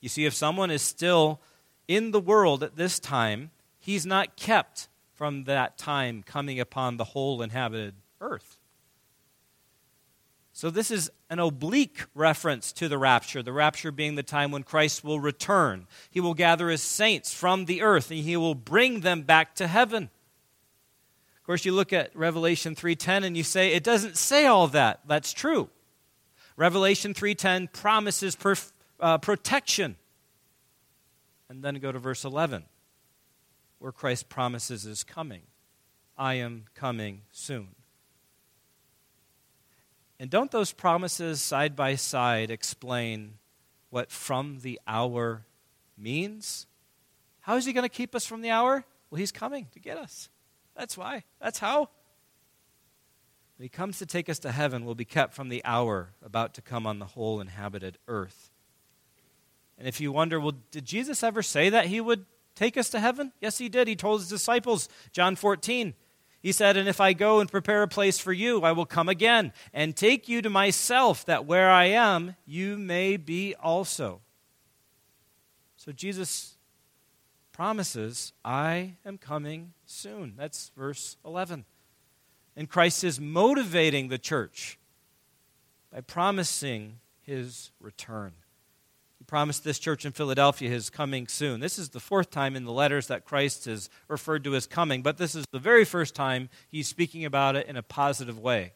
You 0.00 0.08
see, 0.08 0.26
if 0.26 0.34
someone 0.34 0.70
is 0.70 0.82
still 0.82 1.40
in 1.88 2.10
the 2.10 2.20
world 2.20 2.62
at 2.62 2.76
this 2.76 2.98
time, 2.98 3.50
he's 3.78 4.04
not 4.04 4.36
kept 4.36 4.89
from 5.20 5.44
that 5.44 5.76
time 5.76 6.22
coming 6.22 6.58
upon 6.58 6.96
the 6.96 7.04
whole 7.04 7.42
inhabited 7.42 7.94
earth. 8.22 8.56
So, 10.54 10.70
this 10.70 10.90
is 10.90 11.10
an 11.28 11.38
oblique 11.38 12.06
reference 12.14 12.72
to 12.72 12.88
the 12.88 12.96
rapture, 12.96 13.42
the 13.42 13.52
rapture 13.52 13.92
being 13.92 14.14
the 14.14 14.22
time 14.22 14.50
when 14.50 14.62
Christ 14.62 15.04
will 15.04 15.20
return. 15.20 15.86
He 16.08 16.20
will 16.20 16.32
gather 16.32 16.70
his 16.70 16.80
saints 16.82 17.34
from 17.34 17.66
the 17.66 17.82
earth 17.82 18.10
and 18.10 18.20
he 18.20 18.34
will 18.38 18.54
bring 18.54 19.00
them 19.00 19.20
back 19.20 19.54
to 19.56 19.66
heaven. 19.66 20.04
Of 21.36 21.42
course, 21.44 21.66
you 21.66 21.72
look 21.72 21.92
at 21.92 22.16
Revelation 22.16 22.74
3:10 22.74 23.22
and 23.22 23.36
you 23.36 23.42
say 23.42 23.74
it 23.74 23.84
doesn't 23.84 24.16
say 24.16 24.46
all 24.46 24.68
that. 24.68 25.00
That's 25.06 25.34
true. 25.34 25.68
Revelation 26.56 27.12
3:10 27.12 27.68
promises 27.74 28.36
perf- 28.36 28.72
uh, 28.98 29.18
protection. 29.18 29.96
And 31.50 31.62
then 31.62 31.74
go 31.74 31.92
to 31.92 31.98
verse 31.98 32.24
11 32.24 32.69
where 33.80 33.90
Christ 33.90 34.28
promises 34.28 34.86
is 34.86 35.02
coming. 35.02 35.42
I 36.16 36.34
am 36.34 36.66
coming 36.74 37.22
soon. 37.32 37.74
And 40.20 40.30
don't 40.30 40.50
those 40.50 40.72
promises 40.72 41.40
side 41.40 41.74
by 41.74 41.94
side 41.94 42.50
explain 42.50 43.38
what 43.88 44.12
from 44.12 44.60
the 44.60 44.78
hour 44.86 45.46
means? 45.96 46.66
How 47.40 47.56
is 47.56 47.64
he 47.64 47.72
going 47.72 47.84
to 47.84 47.88
keep 47.88 48.14
us 48.14 48.26
from 48.26 48.42
the 48.42 48.50
hour? 48.50 48.84
Well, 49.10 49.18
he's 49.18 49.32
coming 49.32 49.66
to 49.72 49.80
get 49.80 49.96
us. 49.96 50.28
That's 50.76 50.96
why. 50.96 51.24
That's 51.40 51.58
how. 51.58 51.88
When 53.56 53.64
he 53.64 53.68
comes 53.70 53.98
to 53.98 54.06
take 54.06 54.28
us 54.28 54.38
to 54.40 54.52
heaven, 54.52 54.84
we'll 54.84 54.94
be 54.94 55.06
kept 55.06 55.32
from 55.32 55.48
the 55.48 55.64
hour 55.64 56.10
about 56.22 56.52
to 56.54 56.62
come 56.62 56.86
on 56.86 56.98
the 56.98 57.06
whole 57.06 57.40
inhabited 57.40 57.96
earth. 58.06 58.50
And 59.78 59.88
if 59.88 60.02
you 60.02 60.12
wonder, 60.12 60.38
well, 60.38 60.54
did 60.70 60.84
Jesus 60.84 61.22
ever 61.22 61.42
say 61.42 61.70
that 61.70 61.86
he 61.86 62.02
would 62.02 62.26
take 62.54 62.76
us 62.76 62.90
to 62.90 63.00
heaven? 63.00 63.32
Yes, 63.40 63.58
he 63.58 63.68
did. 63.68 63.88
He 63.88 63.96
told 63.96 64.20
his 64.20 64.28
disciples, 64.28 64.88
John 65.12 65.36
14. 65.36 65.94
He 66.42 66.52
said, 66.52 66.76
And 66.76 66.88
if 66.88 67.00
I 67.00 67.12
go 67.12 67.40
and 67.40 67.50
prepare 67.50 67.82
a 67.82 67.88
place 67.88 68.18
for 68.18 68.32
you, 68.32 68.62
I 68.62 68.72
will 68.72 68.86
come 68.86 69.08
again 69.08 69.52
and 69.72 69.94
take 69.94 70.28
you 70.28 70.40
to 70.42 70.50
myself, 70.50 71.24
that 71.26 71.44
where 71.44 71.70
I 71.70 71.86
am, 71.86 72.36
you 72.46 72.78
may 72.78 73.16
be 73.16 73.54
also. 73.54 74.20
So 75.76 75.92
Jesus 75.92 76.56
promises, 77.52 78.32
I 78.44 78.96
am 79.04 79.18
coming 79.18 79.74
soon. 79.84 80.34
That's 80.36 80.72
verse 80.76 81.16
11. 81.24 81.66
And 82.56 82.68
Christ 82.68 83.04
is 83.04 83.20
motivating 83.20 84.08
the 84.08 84.18
church 84.18 84.78
by 85.92 86.00
promising 86.00 87.00
his 87.20 87.70
return 87.80 88.32
promised 89.26 89.64
this 89.64 89.78
church 89.78 90.04
in 90.04 90.12
Philadelphia 90.12 90.68
his 90.68 90.90
coming 90.90 91.28
soon. 91.28 91.60
This 91.60 91.78
is 91.78 91.90
the 91.90 92.00
fourth 92.00 92.30
time 92.30 92.56
in 92.56 92.64
the 92.64 92.72
letters 92.72 93.06
that 93.08 93.24
Christ 93.24 93.66
is 93.66 93.90
referred 94.08 94.44
to 94.44 94.54
as 94.54 94.66
coming, 94.66 95.02
but 95.02 95.18
this 95.18 95.34
is 95.34 95.44
the 95.52 95.58
very 95.58 95.84
first 95.84 96.14
time 96.14 96.48
he's 96.68 96.88
speaking 96.88 97.24
about 97.24 97.56
it 97.56 97.66
in 97.66 97.76
a 97.76 97.82
positive 97.82 98.38
way. 98.38 98.72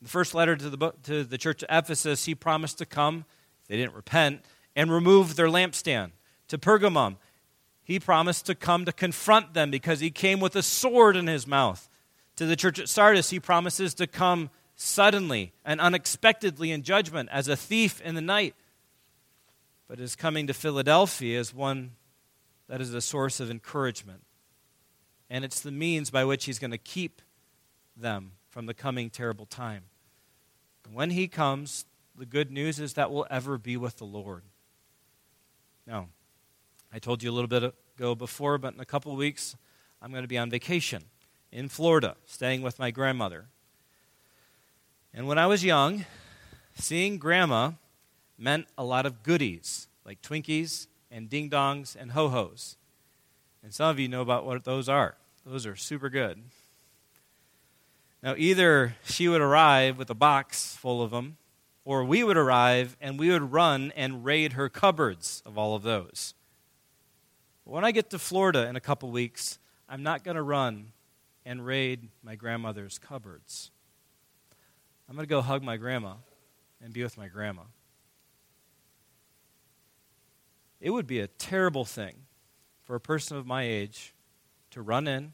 The 0.00 0.08
first 0.08 0.34
letter 0.34 0.56
to 0.56 0.70
the, 0.70 0.76
book, 0.76 1.02
to 1.02 1.24
the 1.24 1.36
church 1.36 1.62
of 1.62 1.68
Ephesus, 1.70 2.24
he 2.24 2.34
promised 2.34 2.78
to 2.78 2.86
come, 2.86 3.24
if 3.62 3.68
they 3.68 3.76
didn't 3.76 3.94
repent, 3.94 4.42
and 4.74 4.90
remove 4.90 5.36
their 5.36 5.48
lampstand. 5.48 6.12
To 6.48 6.58
Pergamum, 6.58 7.16
he 7.84 8.00
promised 8.00 8.46
to 8.46 8.54
come 8.54 8.84
to 8.84 8.92
confront 8.92 9.52
them 9.52 9.70
because 9.70 10.00
he 10.00 10.10
came 10.10 10.40
with 10.40 10.56
a 10.56 10.62
sword 10.62 11.16
in 11.16 11.26
his 11.26 11.46
mouth. 11.46 11.88
To 12.36 12.46
the 12.46 12.56
church 12.56 12.78
at 12.78 12.88
Sardis, 12.88 13.30
he 13.30 13.40
promises 13.40 13.92
to 13.94 14.06
come 14.06 14.48
suddenly 14.74 15.52
and 15.64 15.80
unexpectedly 15.80 16.70
in 16.70 16.82
judgment, 16.82 17.28
as 17.30 17.48
a 17.48 17.56
thief 17.56 18.00
in 18.00 18.14
the 18.14 18.22
night. 18.22 18.54
But 19.90 19.98
his 19.98 20.14
coming 20.14 20.46
to 20.46 20.54
Philadelphia 20.54 21.40
is 21.40 21.52
one 21.52 21.96
that 22.68 22.80
is 22.80 22.94
a 22.94 23.00
source 23.00 23.40
of 23.40 23.50
encouragement. 23.50 24.22
And 25.28 25.44
it's 25.44 25.58
the 25.58 25.72
means 25.72 26.12
by 26.12 26.24
which 26.24 26.44
he's 26.44 26.60
going 26.60 26.70
to 26.70 26.78
keep 26.78 27.20
them 27.96 28.34
from 28.48 28.66
the 28.66 28.72
coming 28.72 29.10
terrible 29.10 29.46
time. 29.46 29.82
when 30.92 31.10
he 31.10 31.26
comes, 31.26 31.86
the 32.16 32.24
good 32.24 32.52
news 32.52 32.78
is 32.78 32.94
that 32.94 33.10
we'll 33.10 33.26
ever 33.30 33.58
be 33.58 33.76
with 33.76 33.96
the 33.96 34.04
Lord. 34.04 34.44
Now, 35.88 36.06
I 36.92 37.00
told 37.00 37.24
you 37.24 37.30
a 37.32 37.34
little 37.34 37.48
bit 37.48 37.74
ago 37.96 38.14
before, 38.14 38.58
but 38.58 38.74
in 38.74 38.78
a 38.78 38.84
couple 38.84 39.10
of 39.10 39.18
weeks, 39.18 39.56
I'm 40.00 40.12
going 40.12 40.22
to 40.22 40.28
be 40.28 40.38
on 40.38 40.50
vacation 40.50 41.02
in 41.50 41.68
Florida, 41.68 42.14
staying 42.26 42.62
with 42.62 42.78
my 42.78 42.92
grandmother. 42.92 43.46
And 45.12 45.26
when 45.26 45.36
I 45.36 45.48
was 45.48 45.64
young, 45.64 46.04
seeing 46.78 47.18
grandma 47.18 47.72
meant 48.40 48.66
a 48.78 48.84
lot 48.84 49.06
of 49.06 49.22
goodies, 49.22 49.88
like 50.04 50.22
Twinkies 50.22 50.86
and 51.10 51.28
ding 51.28 51.50
dongs 51.50 51.94
and 51.94 52.12
ho 52.12 52.28
hos. 52.28 52.76
And 53.62 53.74
some 53.74 53.90
of 53.90 53.98
you 53.98 54.08
know 54.08 54.22
about 54.22 54.46
what 54.46 54.64
those 54.64 54.88
are. 54.88 55.16
Those 55.44 55.66
are 55.66 55.76
super 55.76 56.08
good. 56.08 56.42
Now, 58.22 58.34
either 58.36 58.96
she 59.04 59.28
would 59.28 59.40
arrive 59.40 59.98
with 59.98 60.10
a 60.10 60.14
box 60.14 60.76
full 60.76 61.02
of 61.02 61.10
them, 61.10 61.36
or 61.84 62.04
we 62.04 62.22
would 62.22 62.36
arrive 62.36 62.96
and 63.00 63.18
we 63.18 63.30
would 63.30 63.52
run 63.52 63.92
and 63.96 64.24
raid 64.24 64.54
her 64.54 64.68
cupboards 64.68 65.42
of 65.46 65.56
all 65.56 65.74
of 65.74 65.82
those. 65.82 66.34
When 67.64 67.84
I 67.84 67.92
get 67.92 68.10
to 68.10 68.18
Florida 68.18 68.66
in 68.66 68.76
a 68.76 68.80
couple 68.80 69.10
weeks, 69.10 69.58
I'm 69.88 70.02
not 70.02 70.24
going 70.24 70.36
to 70.36 70.42
run 70.42 70.92
and 71.44 71.64
raid 71.64 72.08
my 72.22 72.34
grandmother's 72.34 72.98
cupboards. 72.98 73.70
I'm 75.08 75.14
going 75.14 75.26
to 75.26 75.30
go 75.30 75.40
hug 75.40 75.62
my 75.62 75.76
grandma 75.76 76.14
and 76.82 76.92
be 76.92 77.02
with 77.02 77.16
my 77.16 77.28
grandma. 77.28 77.62
It 80.80 80.90
would 80.90 81.06
be 81.06 81.20
a 81.20 81.26
terrible 81.26 81.84
thing 81.84 82.14
for 82.82 82.94
a 82.94 83.00
person 83.00 83.36
of 83.36 83.46
my 83.46 83.64
age 83.64 84.14
to 84.70 84.82
run 84.82 85.06
in, 85.06 85.32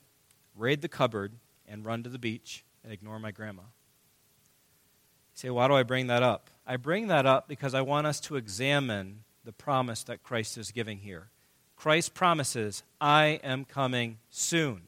raid 0.55 0.83
the 0.83 0.89
cupboard, 0.89 1.35
and 1.67 1.85
run 1.85 2.03
to 2.03 2.11
the 2.11 2.19
beach 2.19 2.65
and 2.83 2.93
ignore 2.93 3.19
my 3.19 3.31
grandma. 3.31 3.63
You 3.63 5.35
say, 5.35 5.51
why 5.51 5.69
do 5.69 5.75
I 5.75 5.83
bring 5.83 6.07
that 6.09 6.23
up? 6.23 6.51
I 6.67 6.77
bring 6.77 7.09
that 7.09 7.27
up 7.27 7.49
because 7.49 7.75
I 7.75 7.83
want 7.83 8.07
us 8.07 8.21
to 8.21 8.37
examine 8.37 9.25
the 9.45 9.53
promise 9.53 10.03
that 10.05 10.23
Christ 10.23 10.59
is 10.59 10.73
giving 10.73 10.99
here. 10.99 11.31
Christ 11.77 12.15
promises, 12.15 12.83
I 13.01 13.41
am 13.45 13.65
coming 13.65 14.19
soon. 14.31 14.83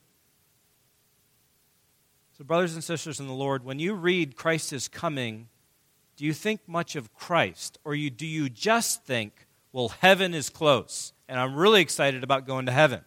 So, 2.36 2.44
brothers 2.44 2.74
and 2.74 2.84
sisters 2.84 3.18
in 3.20 3.26
the 3.26 3.32
Lord, 3.32 3.64
when 3.64 3.78
you 3.78 3.94
read 3.94 4.36
Christ 4.36 4.72
is 4.72 4.88
coming, 4.88 5.48
do 6.16 6.24
you 6.24 6.32
think 6.32 6.60
much 6.66 6.96
of 6.96 7.12
Christ? 7.12 7.78
Or 7.84 7.94
you, 7.94 8.10
do 8.10 8.26
you 8.26 8.48
just 8.48 9.04
think, 9.04 9.47
well, 9.72 9.88
heaven 9.88 10.34
is 10.34 10.50
close, 10.50 11.12
and 11.28 11.38
I'm 11.38 11.54
really 11.54 11.80
excited 11.80 12.24
about 12.24 12.46
going 12.46 12.66
to 12.66 12.72
heaven? 12.72 13.00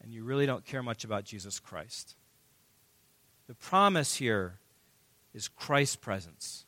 And 0.00 0.12
you 0.12 0.24
really 0.24 0.46
don't 0.46 0.64
care 0.64 0.82
much 0.82 1.04
about 1.04 1.24
Jesus 1.24 1.60
Christ. 1.60 2.16
The 3.46 3.54
promise 3.54 4.16
here 4.16 4.58
is 5.32 5.48
Christ's 5.48 5.96
presence. 5.96 6.64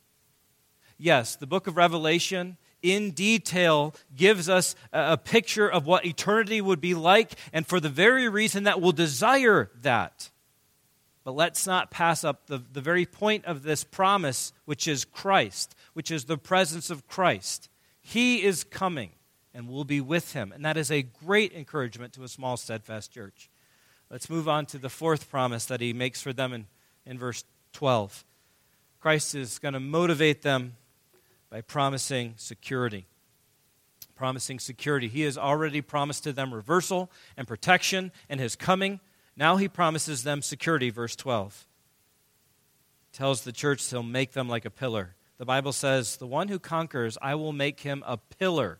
Yes, 0.97 1.35
the 1.35 1.47
book 1.47 1.67
of 1.67 1.75
Revelation 1.75 2.57
in 2.81 3.11
detail 3.11 3.93
gives 4.15 4.47
us 4.47 4.75
a 4.93 5.17
picture 5.17 5.67
of 5.67 5.85
what 5.85 6.05
eternity 6.05 6.61
would 6.61 6.79
be 6.79 6.93
like, 6.93 7.33
and 7.51 7.65
for 7.67 7.79
the 7.79 7.89
very 7.89 8.29
reason 8.29 8.63
that 8.63 8.79
we'll 8.79 8.91
desire 8.91 9.71
that. 9.81 10.29
But 11.23 11.33
let's 11.35 11.65
not 11.65 11.89
pass 11.89 12.23
up 12.23 12.45
the, 12.45 12.59
the 12.71 12.81
very 12.81 13.05
point 13.05 13.45
of 13.45 13.63
this 13.63 13.83
promise, 13.83 14.53
which 14.65 14.87
is 14.87 15.03
Christ, 15.03 15.75
which 15.93 16.11
is 16.11 16.25
the 16.25 16.37
presence 16.37 16.89
of 16.89 17.07
Christ. 17.07 17.67
He 18.07 18.43
is 18.43 18.63
coming, 18.63 19.13
and 19.51 19.67
we'll 19.67 19.83
be 19.83 19.99
with 19.99 20.33
him. 20.33 20.51
And 20.51 20.63
that 20.63 20.77
is 20.77 20.91
a 20.91 21.01
great 21.01 21.51
encouragement 21.53 22.13
to 22.13 22.23
a 22.23 22.27
small, 22.27 22.55
steadfast 22.55 23.11
church. 23.11 23.49
Let's 24.11 24.29
move 24.29 24.47
on 24.47 24.67
to 24.67 24.77
the 24.77 24.91
fourth 24.91 25.27
promise 25.27 25.65
that 25.65 25.81
he 25.81 25.91
makes 25.91 26.21
for 26.21 26.31
them 26.31 26.53
in, 26.53 26.67
in 27.07 27.17
verse 27.17 27.43
12. 27.73 28.23
Christ 28.99 29.33
is 29.33 29.57
going 29.57 29.73
to 29.73 29.79
motivate 29.79 30.43
them 30.43 30.75
by 31.49 31.61
promising 31.61 32.35
security. 32.37 33.07
Promising 34.13 34.59
security. 34.59 35.07
He 35.07 35.21
has 35.21 35.35
already 35.35 35.81
promised 35.81 36.25
to 36.25 36.31
them 36.31 36.53
reversal 36.53 37.09
and 37.35 37.47
protection 37.47 38.11
and 38.29 38.39
his 38.39 38.55
coming. 38.55 38.99
Now 39.35 39.55
he 39.55 39.67
promises 39.67 40.21
them 40.21 40.43
security, 40.43 40.91
verse 40.91 41.15
12. 41.15 41.65
Tells 43.11 43.41
the 43.41 43.51
church 43.51 43.89
he'll 43.89 44.03
make 44.03 44.33
them 44.33 44.47
like 44.47 44.63
a 44.63 44.69
pillar. 44.69 45.14
The 45.37 45.45
Bible 45.45 45.73
says, 45.73 46.17
The 46.17 46.27
one 46.27 46.47
who 46.47 46.59
conquers, 46.59 47.17
I 47.21 47.35
will 47.35 47.53
make 47.53 47.81
him 47.81 48.03
a 48.05 48.17
pillar 48.17 48.79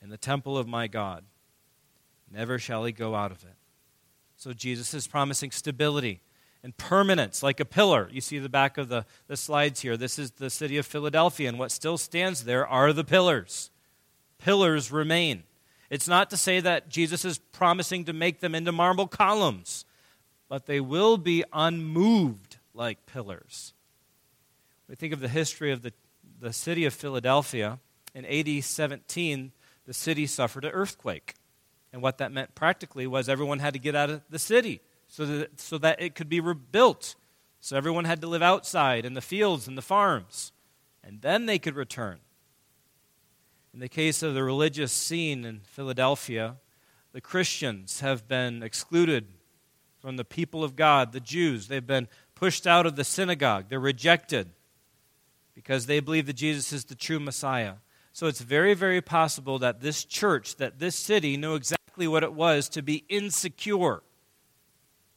in 0.00 0.08
the 0.08 0.16
temple 0.16 0.56
of 0.56 0.66
my 0.66 0.86
God. 0.86 1.24
Never 2.30 2.58
shall 2.58 2.84
he 2.84 2.92
go 2.92 3.14
out 3.14 3.30
of 3.30 3.42
it. 3.44 3.56
So 4.36 4.52
Jesus 4.52 4.94
is 4.94 5.06
promising 5.06 5.50
stability 5.50 6.22
and 6.62 6.76
permanence, 6.76 7.42
like 7.42 7.60
a 7.60 7.64
pillar. 7.64 8.08
You 8.10 8.20
see 8.20 8.38
the 8.38 8.48
back 8.48 8.78
of 8.78 8.88
the, 8.88 9.04
the 9.26 9.36
slides 9.36 9.80
here. 9.80 9.96
This 9.96 10.18
is 10.18 10.32
the 10.32 10.50
city 10.50 10.78
of 10.78 10.86
Philadelphia, 10.86 11.48
and 11.48 11.58
what 11.58 11.70
still 11.70 11.98
stands 11.98 12.44
there 12.44 12.66
are 12.66 12.92
the 12.92 13.04
pillars. 13.04 13.70
Pillars 14.38 14.90
remain. 14.90 15.42
It's 15.90 16.08
not 16.08 16.30
to 16.30 16.36
say 16.36 16.60
that 16.60 16.88
Jesus 16.88 17.24
is 17.24 17.38
promising 17.38 18.04
to 18.06 18.12
make 18.12 18.40
them 18.40 18.54
into 18.54 18.72
marble 18.72 19.06
columns, 19.06 19.84
but 20.48 20.66
they 20.66 20.80
will 20.80 21.18
be 21.18 21.44
unmoved 21.52 22.56
like 22.72 23.06
pillars. 23.06 23.74
We 24.92 24.96
think 24.96 25.14
of 25.14 25.20
the 25.20 25.28
history 25.28 25.72
of 25.72 25.80
the, 25.80 25.94
the 26.38 26.52
city 26.52 26.84
of 26.84 26.92
Philadelphia. 26.92 27.78
In 28.14 28.26
AD 28.26 28.62
17, 28.62 29.52
the 29.86 29.94
city 29.94 30.26
suffered 30.26 30.66
an 30.66 30.72
earthquake. 30.72 31.32
And 31.94 32.02
what 32.02 32.18
that 32.18 32.30
meant 32.30 32.54
practically 32.54 33.06
was 33.06 33.26
everyone 33.26 33.60
had 33.60 33.72
to 33.72 33.78
get 33.78 33.94
out 33.94 34.10
of 34.10 34.20
the 34.28 34.38
city 34.38 34.82
so 35.08 35.24
that, 35.24 35.58
so 35.58 35.78
that 35.78 36.02
it 36.02 36.14
could 36.14 36.28
be 36.28 36.40
rebuilt. 36.40 37.14
So 37.58 37.74
everyone 37.74 38.04
had 38.04 38.20
to 38.20 38.26
live 38.26 38.42
outside 38.42 39.06
in 39.06 39.14
the 39.14 39.22
fields 39.22 39.66
and 39.66 39.78
the 39.78 39.80
farms, 39.82 40.52
and 41.02 41.22
then 41.22 41.46
they 41.46 41.58
could 41.58 41.74
return. 41.74 42.18
In 43.72 43.80
the 43.80 43.88
case 43.88 44.22
of 44.22 44.34
the 44.34 44.42
religious 44.42 44.92
scene 44.92 45.46
in 45.46 45.60
Philadelphia, 45.60 46.56
the 47.12 47.22
Christians 47.22 48.00
have 48.00 48.28
been 48.28 48.62
excluded 48.62 49.28
from 50.00 50.18
the 50.18 50.24
people 50.26 50.62
of 50.62 50.76
God, 50.76 51.12
the 51.12 51.18
Jews. 51.20 51.68
They've 51.68 51.86
been 51.86 52.08
pushed 52.34 52.66
out 52.66 52.84
of 52.84 52.96
the 52.96 53.04
synagogue. 53.04 53.70
They're 53.70 53.80
rejected 53.80 54.50
because 55.54 55.86
they 55.86 56.00
believe 56.00 56.26
that 56.26 56.34
Jesus 56.34 56.72
is 56.72 56.84
the 56.84 56.94
true 56.94 57.20
Messiah. 57.20 57.74
So 58.12 58.26
it's 58.26 58.40
very, 58.40 58.74
very 58.74 59.00
possible 59.00 59.58
that 59.60 59.80
this 59.80 60.04
church, 60.04 60.56
that 60.56 60.78
this 60.78 60.96
city, 60.96 61.36
knew 61.36 61.54
exactly 61.54 62.06
what 62.06 62.22
it 62.22 62.32
was 62.32 62.68
to 62.70 62.82
be 62.82 63.04
insecure 63.08 64.02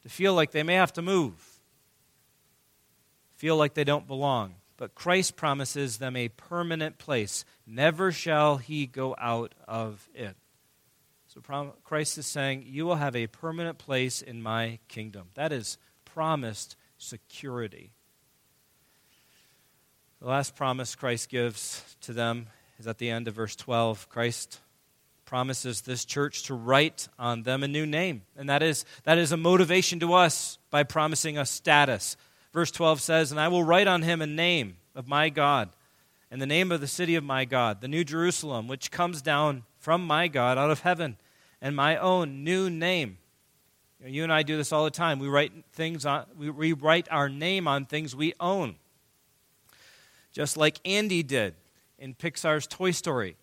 to 0.03 0.09
feel 0.09 0.33
like 0.33 0.51
they 0.51 0.63
may 0.63 0.75
have 0.75 0.93
to 0.93 1.01
move, 1.01 1.59
feel 3.35 3.57
like 3.57 3.73
they 3.73 3.83
don't 3.83 4.07
belong. 4.07 4.55
But 4.77 4.93
Christ 4.93 5.35
promises 5.35 5.97
them 5.97 6.15
a 6.15 6.27
permanent 6.27 6.97
place. 6.97 7.45
Never 7.65 8.11
shall 8.11 8.57
he 8.57 8.85
go 8.85 9.15
out 9.17 9.55
of 9.67 10.09
it. 10.13 10.35
So 11.27 11.41
Christ 11.83 12.17
is 12.17 12.27
saying, 12.27 12.65
You 12.67 12.85
will 12.85 12.95
have 12.95 13.15
a 13.15 13.27
permanent 13.27 13.77
place 13.77 14.21
in 14.21 14.41
my 14.41 14.79
kingdom. 14.87 15.29
That 15.33 15.51
is 15.51 15.77
promised 16.03 16.75
security. 16.97 17.94
The 20.25 20.31
last 20.31 20.55
promise 20.55 20.95
Christ 20.95 21.29
gives 21.29 21.83
to 22.01 22.11
them 22.11 22.47
is 22.79 22.87
at 22.87 22.97
the 22.97 23.11
end 23.11 23.27
of 23.27 23.35
verse 23.35 23.55
12. 23.55 24.09
Christ 24.09 24.59
promises 25.23 25.81
this 25.81 26.03
church 26.03 26.41
to 26.45 26.55
write 26.55 27.07
on 27.19 27.43
them 27.43 27.61
a 27.61 27.67
new 27.67 27.85
name. 27.85 28.23
And 28.35 28.49
that 28.49 28.63
is, 28.63 28.85
that 29.03 29.19
is 29.19 29.31
a 29.31 29.37
motivation 29.37 29.99
to 29.99 30.15
us 30.15 30.57
by 30.71 30.81
promising 30.81 31.37
us 31.37 31.51
status. 31.51 32.17
Verse 32.53 32.71
12 32.71 33.01
says, 33.01 33.31
And 33.31 33.39
I 33.39 33.49
will 33.49 33.63
write 33.63 33.85
on 33.85 34.01
him 34.01 34.19
a 34.19 34.25
name 34.25 34.77
of 34.95 35.07
my 35.07 35.29
God, 35.29 35.69
and 36.31 36.41
the 36.41 36.47
name 36.47 36.71
of 36.71 36.81
the 36.81 36.87
city 36.87 37.13
of 37.13 37.23
my 37.23 37.45
God, 37.45 37.81
the 37.81 37.87
New 37.87 38.03
Jerusalem, 38.03 38.67
which 38.67 38.89
comes 38.89 39.21
down 39.21 39.61
from 39.77 40.07
my 40.07 40.27
God 40.27 40.57
out 40.57 40.71
of 40.71 40.79
heaven, 40.79 41.17
and 41.61 41.75
my 41.75 41.97
own 41.97 42.43
new 42.43 42.67
name. 42.71 43.19
You, 43.99 44.05
know, 44.05 44.11
you 44.11 44.23
and 44.23 44.33
I 44.33 44.41
do 44.41 44.57
this 44.57 44.71
all 44.71 44.85
the 44.85 44.89
time. 44.89 45.19
We 45.19 45.27
write 45.27 45.51
things 45.73 46.03
on, 46.03 46.25
we, 46.35 46.49
we 46.49 46.73
write 46.73 47.07
our 47.11 47.29
name 47.29 47.67
on 47.67 47.85
things 47.85 48.15
we 48.15 48.33
own. 48.39 48.77
Just 50.35 50.57
like 50.57 50.81
Andy 50.83 51.23
did 51.23 51.55
in 51.97 52.13
Pixar's 52.13 52.67
Toy 52.67 52.91
Story. 52.91 53.37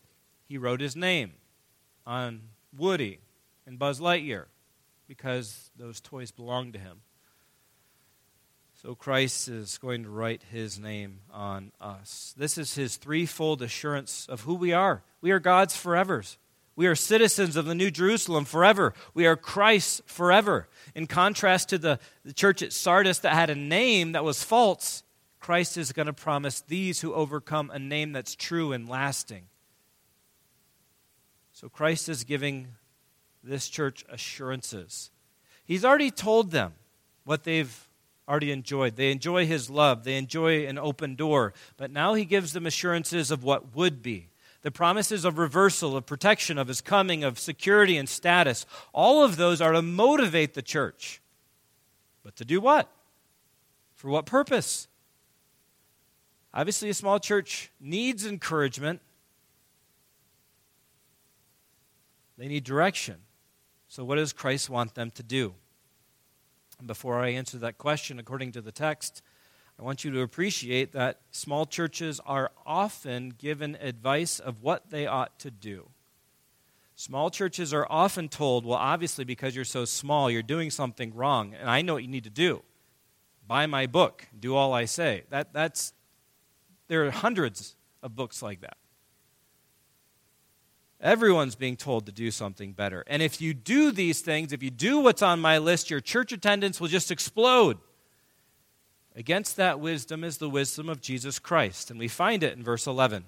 He 0.47 0.59
wrote 0.59 0.83
his 0.83 0.95
name 0.95 1.33
on 2.07 2.43
Woody 2.77 3.21
and 3.67 3.79
Buzz 3.79 3.99
Lightyear 3.99 4.45
because 5.09 5.71
those 5.75 6.03
toys 6.03 6.31
belonged 6.31 6.75
to 6.75 6.79
him. 6.79 7.01
So 8.75 8.95
Christ 8.95 9.49
is 9.49 9.79
going 9.79 10.03
to 10.03 10.11
write 10.11 10.43
his 10.51 10.79
name 10.79 11.21
on 11.33 11.73
us. 11.81 12.35
This 12.37 12.59
is 12.59 12.75
his 12.75 12.97
threefold 12.97 13.63
assurance 13.63 14.27
of 14.29 14.43
who 14.43 14.55
we 14.55 14.75
are. 14.75 15.03
We 15.23 15.31
are 15.31 15.39
God's 15.39 15.75
forevers. 15.75 16.37
We 16.77 16.87
are 16.87 16.95
citizens 16.95 17.57
of 17.57 17.65
the 17.65 17.75
New 17.75 17.91
Jerusalem 17.91 18.45
forever. 18.45 18.93
We 19.15 19.25
are 19.27 19.37
Christ 19.37 20.03
forever. 20.05 20.69
In 20.95 21.07
contrast 21.07 21.71
to 21.71 21.79
the, 21.79 22.01
the 22.23 22.35
church 22.35 22.61
at 22.61 22.75
Sardis 22.75 23.21
that 23.21 23.33
had 23.33 23.49
a 23.49 23.55
name 23.55 24.13
that 24.13 24.25
was 24.25 24.43
false, 24.43 25.05
Christ 25.43 25.77
is 25.77 25.91
going 25.91 26.07
to 26.07 26.13
promise 26.13 26.61
these 26.61 27.01
who 27.01 27.13
overcome 27.15 27.69
a 27.71 27.79
name 27.79 28.13
that's 28.13 28.37
true 28.37 28.73
and 28.73 28.89
lasting. 28.89 29.43
So 31.53 31.69
Christ 31.69 32.09
is 32.09 32.23
giving 32.23 32.69
this 33.43 33.69
church 33.69 34.05
assurances. 34.09 35.11
He's 35.65 35.85
already 35.85 36.13
told 36.13 36.53
them 36.53 36.75
what 37.25 37.43
they've 37.43 37.89
already 38.29 38.53
enjoyed. 38.53 38.95
They 38.95 39.11
enjoy 39.11 39.45
his 39.45 39.69
love, 39.69 40.05
they 40.05 40.17
enjoy 40.17 40.65
an 40.65 40.79
open 40.79 41.17
door, 41.17 41.55
but 41.77 41.91
now 41.91 42.15
he 42.15 42.25
gives 42.25 42.53
them 42.53 42.65
assurances 42.65 43.33
of 43.33 43.43
what 43.43 43.75
would 43.75 44.01
be. 44.01 44.29
The 44.63 44.71
promises 44.71 45.25
of 45.25 45.39
reversal, 45.39 45.97
of 45.97 46.07
protection, 46.07 46.57
of 46.57 46.69
his 46.69 46.81
coming, 46.81 47.25
of 47.25 47.41
security 47.41 47.97
and 47.97 48.09
status, 48.09 48.65
all 48.93 49.25
of 49.25 49.37
those 49.37 49.61
are 49.61 49.73
to 49.73 49.83
motivate 49.83 50.55
the 50.55 50.63
church. 50.63 51.21
But 52.23 52.37
to 52.37 52.45
do 52.45 52.61
what? 52.61 52.89
For 53.97 54.09
what 54.09 54.25
purpose? 54.25 54.87
Obviously, 56.55 56.91
a 56.91 56.95
small 56.95 57.19
church 57.19 57.71
needs 57.81 58.27
encouragement, 58.27 59.01
they 62.37 62.49
need 62.49 62.65
direction. 62.65 63.17
So, 63.89 64.05
what 64.05 64.17
does 64.17 64.33
Christ 64.33 64.71
want 64.71 64.95
them 64.95 65.11
to 65.13 65.23
do? 65.23 65.55
And 66.79 66.87
before 66.87 67.21
I 67.21 67.29
answer 67.29 67.59
that 67.59 67.79
question, 67.79 68.19
according 68.19 68.53
to 68.53 68.61
the 68.61 68.73
text, 68.73 69.23
I 69.79 69.83
want 69.83 70.05
you 70.05 70.11
to 70.13 70.21
appreciate 70.21 70.93
that 70.93 71.21
small 71.31 71.67
churches 71.67 72.21
are 72.27 72.51
often 72.67 73.35
given 73.37 73.77
advice 73.81 74.39
of 74.39 74.63
what 74.63 74.91
they 74.91 75.07
ought 75.07 75.39
to 75.41 75.51
do. 75.51 75.89
Small 76.95 77.31
churches 77.31 77.73
are 77.73 77.87
often 77.89 78.29
told, 78.29 78.67
well, 78.67 78.79
obviously, 78.79 79.25
because 79.25 79.57
you're 79.57 79.65
so 79.65 79.85
small, 79.85 80.31
you're 80.31 80.43
doing 80.43 80.71
something 80.71 81.15
wrong, 81.15 81.55
and 81.55 81.69
I 81.69 81.83
know 81.83 81.95
what 81.95 82.03
you 82.03 82.09
need 82.09 82.25
to 82.25 82.31
do. 82.31 82.63
Buy 83.47 83.67
my 83.67 83.87
book, 83.87 84.27
do 84.39 84.55
all 84.55 84.73
I 84.73 84.85
say. 84.85 85.25
That, 85.31 85.53
that's, 85.53 85.95
there 86.89 87.07
are 87.07 87.11
hundreds 87.11 87.77
of 88.03 88.15
books 88.15 88.43
like 88.43 88.61
that. 88.61 88.77
Everyone's 91.01 91.57
being 91.57 91.77
told 91.77 92.07
to 92.07 92.13
do 92.13 92.31
something 92.31 92.73
better. 92.73 93.03
And 93.09 93.23
if 93.23 93.41
you 93.41 93.55
do 93.55 93.91
these 93.91 94.21
things, 94.21 94.53
if 94.53 94.63
you 94.63 94.71
do 94.71 95.01
what's 95.01 95.23
on 95.23 95.41
my 95.41 95.59
list, 95.59 95.91
your 95.91 96.01
church 96.01 96.31
attendance 96.31 96.81
will 96.81 96.89
just 96.89 97.11
explode. 97.11 97.79
Against 99.17 99.57
that 99.57 99.81
wisdom 99.81 100.23
is 100.23 100.39
the 100.39 100.49
wisdom 100.49 100.89
of 100.89 101.01
Jesus 101.01 101.41
Christ. 101.41 101.91
And 101.91 101.99
we 101.99 102.07
find 102.07 102.45
it 102.45 102.57
in 102.57 102.63
verse 102.63 102.87
11. 102.87 103.25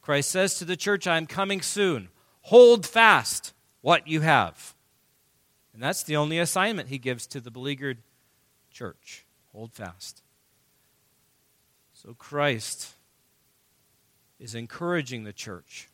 Christ 0.00 0.30
says 0.30 0.58
to 0.58 0.64
the 0.64 0.76
church, 0.76 1.06
I 1.06 1.18
am 1.18 1.26
coming 1.26 1.60
soon. 1.60 2.08
Hold 2.42 2.86
fast 2.86 3.52
what 3.82 4.08
you 4.08 4.22
have. 4.22 4.74
And 5.74 5.82
that's 5.82 6.02
the 6.02 6.16
only 6.16 6.38
assignment 6.38 6.88
he 6.88 6.98
gives 6.98 7.26
to 7.28 7.40
the 7.40 7.50
beleaguered 7.50 7.98
church. 8.70 9.26
Hold 9.52 9.72
fast. 9.72 10.22
So 12.02 12.14
Christ 12.14 12.94
is 14.38 14.54
encouraging 14.54 15.24
the 15.24 15.32
church 15.32 15.90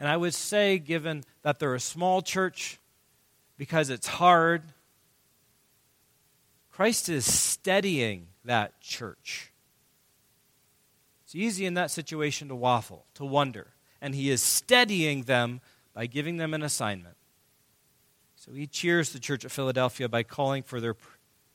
and 0.00 0.08
I 0.08 0.16
would 0.16 0.32
say, 0.32 0.78
given 0.78 1.24
that 1.42 1.58
they're 1.58 1.74
a 1.74 1.80
small 1.80 2.22
church, 2.22 2.80
because 3.58 3.90
it's 3.90 4.06
hard, 4.06 4.62
Christ 6.72 7.10
is 7.10 7.30
steadying 7.30 8.28
that 8.46 8.80
church. 8.80 9.52
It's 11.22 11.34
easy 11.34 11.66
in 11.66 11.74
that 11.74 11.90
situation 11.90 12.48
to 12.48 12.54
waffle, 12.56 13.04
to 13.14 13.26
wonder. 13.26 13.74
And 14.00 14.14
he 14.14 14.30
is 14.30 14.40
steadying 14.40 15.24
them 15.24 15.60
by 15.92 16.06
giving 16.06 16.38
them 16.38 16.54
an 16.54 16.62
assignment. 16.62 17.18
So 18.36 18.52
he 18.52 18.66
cheers 18.66 19.12
the 19.12 19.20
church 19.20 19.44
at 19.44 19.50
Philadelphia 19.50 20.08
by 20.08 20.22
calling 20.22 20.62
for 20.62 20.80
their 20.80 20.96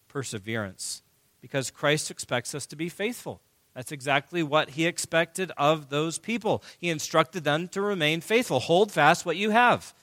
perseverance 0.07 1.01
because 1.45 1.69
Christ 1.69 2.09
expects 2.09 2.55
us 2.55 2.65
to 2.65 2.75
be 2.75 2.89
faithful. 2.89 3.39
That's 3.75 3.91
exactly 3.91 4.41
what 4.41 4.71
he 4.71 4.87
expected 4.87 5.51
of 5.57 5.89
those 5.89 6.17
people. 6.17 6.63
He 6.79 6.89
instructed 6.89 7.43
them 7.43 7.67
to 7.67 7.81
remain 7.81 8.21
faithful. 8.21 8.59
Hold 8.61 8.91
fast 8.91 9.27
what 9.27 9.37
you 9.37 9.51
have. 9.51 9.93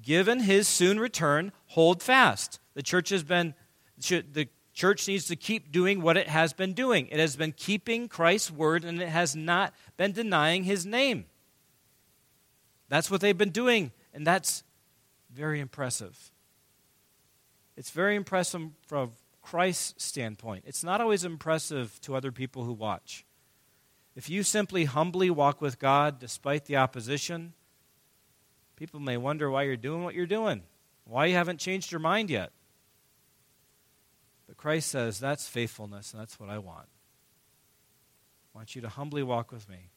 Given 0.00 0.38
his 0.38 0.68
soon 0.68 1.00
return, 1.00 1.50
hold 1.66 2.04
fast. 2.04 2.60
The 2.74 2.84
church 2.84 3.08
has 3.08 3.24
been 3.24 3.56
the 3.96 4.48
church 4.74 5.08
needs 5.08 5.26
to 5.26 5.34
keep 5.34 5.72
doing 5.72 6.02
what 6.02 6.16
it 6.16 6.28
has 6.28 6.52
been 6.52 6.72
doing. 6.72 7.08
It 7.08 7.18
has 7.18 7.34
been 7.34 7.50
keeping 7.50 8.06
Christ's 8.06 8.52
word 8.52 8.84
and 8.84 9.02
it 9.02 9.08
has 9.08 9.34
not 9.34 9.74
been 9.96 10.12
denying 10.12 10.62
his 10.62 10.86
name. 10.86 11.24
That's 12.88 13.10
what 13.10 13.20
they've 13.20 13.36
been 13.36 13.50
doing, 13.50 13.90
and 14.14 14.24
that's 14.24 14.62
very 15.34 15.58
impressive. 15.58 16.30
It's 17.76 17.90
very 17.90 18.14
impressive 18.14 18.70
from 18.86 19.10
Christ's 19.48 20.04
standpoint. 20.04 20.64
It's 20.66 20.84
not 20.84 21.00
always 21.00 21.24
impressive 21.24 21.98
to 22.02 22.14
other 22.14 22.30
people 22.30 22.64
who 22.64 22.74
watch. 22.74 23.24
If 24.14 24.28
you 24.28 24.42
simply 24.42 24.84
humbly 24.84 25.30
walk 25.30 25.62
with 25.62 25.78
God 25.78 26.18
despite 26.18 26.66
the 26.66 26.76
opposition, 26.76 27.54
people 28.76 29.00
may 29.00 29.16
wonder 29.16 29.50
why 29.50 29.62
you're 29.62 29.78
doing 29.78 30.04
what 30.04 30.14
you're 30.14 30.26
doing, 30.26 30.64
why 31.04 31.24
you 31.24 31.34
haven't 31.34 31.60
changed 31.60 31.90
your 31.90 31.98
mind 31.98 32.28
yet. 32.28 32.52
But 34.46 34.58
Christ 34.58 34.90
says 34.90 35.18
that's 35.18 35.48
faithfulness, 35.48 36.12
and 36.12 36.20
that's 36.20 36.38
what 36.38 36.50
I 36.50 36.58
want. 36.58 36.88
I 38.54 38.58
want 38.58 38.76
you 38.76 38.82
to 38.82 38.88
humbly 38.90 39.22
walk 39.22 39.50
with 39.50 39.66
me. 39.66 39.88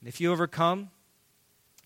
And 0.00 0.08
if 0.08 0.20
you 0.20 0.32
overcome, 0.32 0.90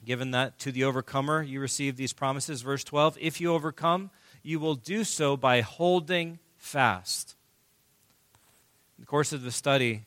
given 0.02 0.30
that 0.30 0.58
to 0.60 0.72
the 0.72 0.84
overcomer 0.84 1.42
you 1.42 1.60
receive 1.60 1.96
these 1.96 2.14
promises, 2.14 2.62
verse 2.62 2.84
12, 2.84 3.18
if 3.20 3.38
you 3.38 3.52
overcome, 3.52 4.10
you 4.48 4.58
will 4.58 4.76
do 4.76 5.04
so 5.04 5.36
by 5.36 5.60
holding 5.60 6.38
fast. 6.56 7.36
In 8.96 9.02
the 9.02 9.06
course 9.06 9.34
of 9.34 9.42
the 9.42 9.52
study, 9.52 10.06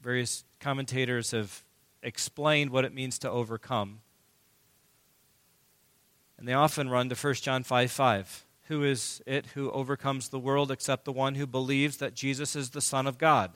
various 0.00 0.44
commentators 0.60 1.32
have 1.32 1.64
explained 2.00 2.70
what 2.70 2.84
it 2.84 2.94
means 2.94 3.18
to 3.18 3.28
overcome. 3.28 4.00
And 6.38 6.46
they 6.46 6.52
often 6.52 6.88
run 6.88 7.08
to 7.08 7.16
1 7.16 7.34
John 7.34 7.64
5 7.64 7.90
5. 7.90 8.46
Who 8.68 8.84
is 8.84 9.22
it 9.26 9.46
who 9.54 9.72
overcomes 9.72 10.28
the 10.28 10.38
world 10.38 10.70
except 10.70 11.04
the 11.04 11.10
one 11.10 11.34
who 11.34 11.44
believes 11.44 11.96
that 11.96 12.14
Jesus 12.14 12.54
is 12.54 12.70
the 12.70 12.80
Son 12.80 13.08
of 13.08 13.18
God? 13.18 13.50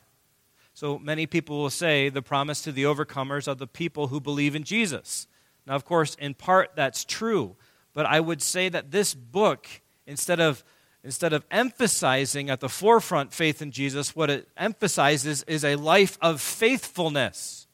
So 0.74 0.98
many 0.98 1.26
people 1.26 1.58
will 1.58 1.70
say 1.70 2.08
the 2.08 2.22
promise 2.22 2.60
to 2.62 2.72
the 2.72 2.82
overcomers 2.82 3.46
are 3.46 3.54
the 3.54 3.68
people 3.68 4.08
who 4.08 4.18
believe 4.18 4.56
in 4.56 4.64
Jesus. 4.64 5.28
Now, 5.64 5.76
of 5.76 5.84
course, 5.84 6.16
in 6.16 6.34
part 6.34 6.72
that's 6.74 7.04
true, 7.04 7.54
but 7.92 8.04
I 8.04 8.18
would 8.18 8.42
say 8.42 8.68
that 8.68 8.90
this 8.90 9.14
book 9.14 9.68
instead 10.06 10.40
of 10.40 10.64
instead 11.04 11.34
of 11.34 11.44
emphasizing 11.50 12.48
at 12.48 12.60
the 12.60 12.68
forefront 12.68 13.32
faith 13.32 13.60
in 13.60 13.70
Jesus, 13.70 14.16
what 14.16 14.30
it 14.30 14.48
emphasizes 14.56 15.42
is 15.42 15.62
a 15.62 15.76
life 15.76 16.16
of 16.22 16.40
faithfulness. 16.40 17.66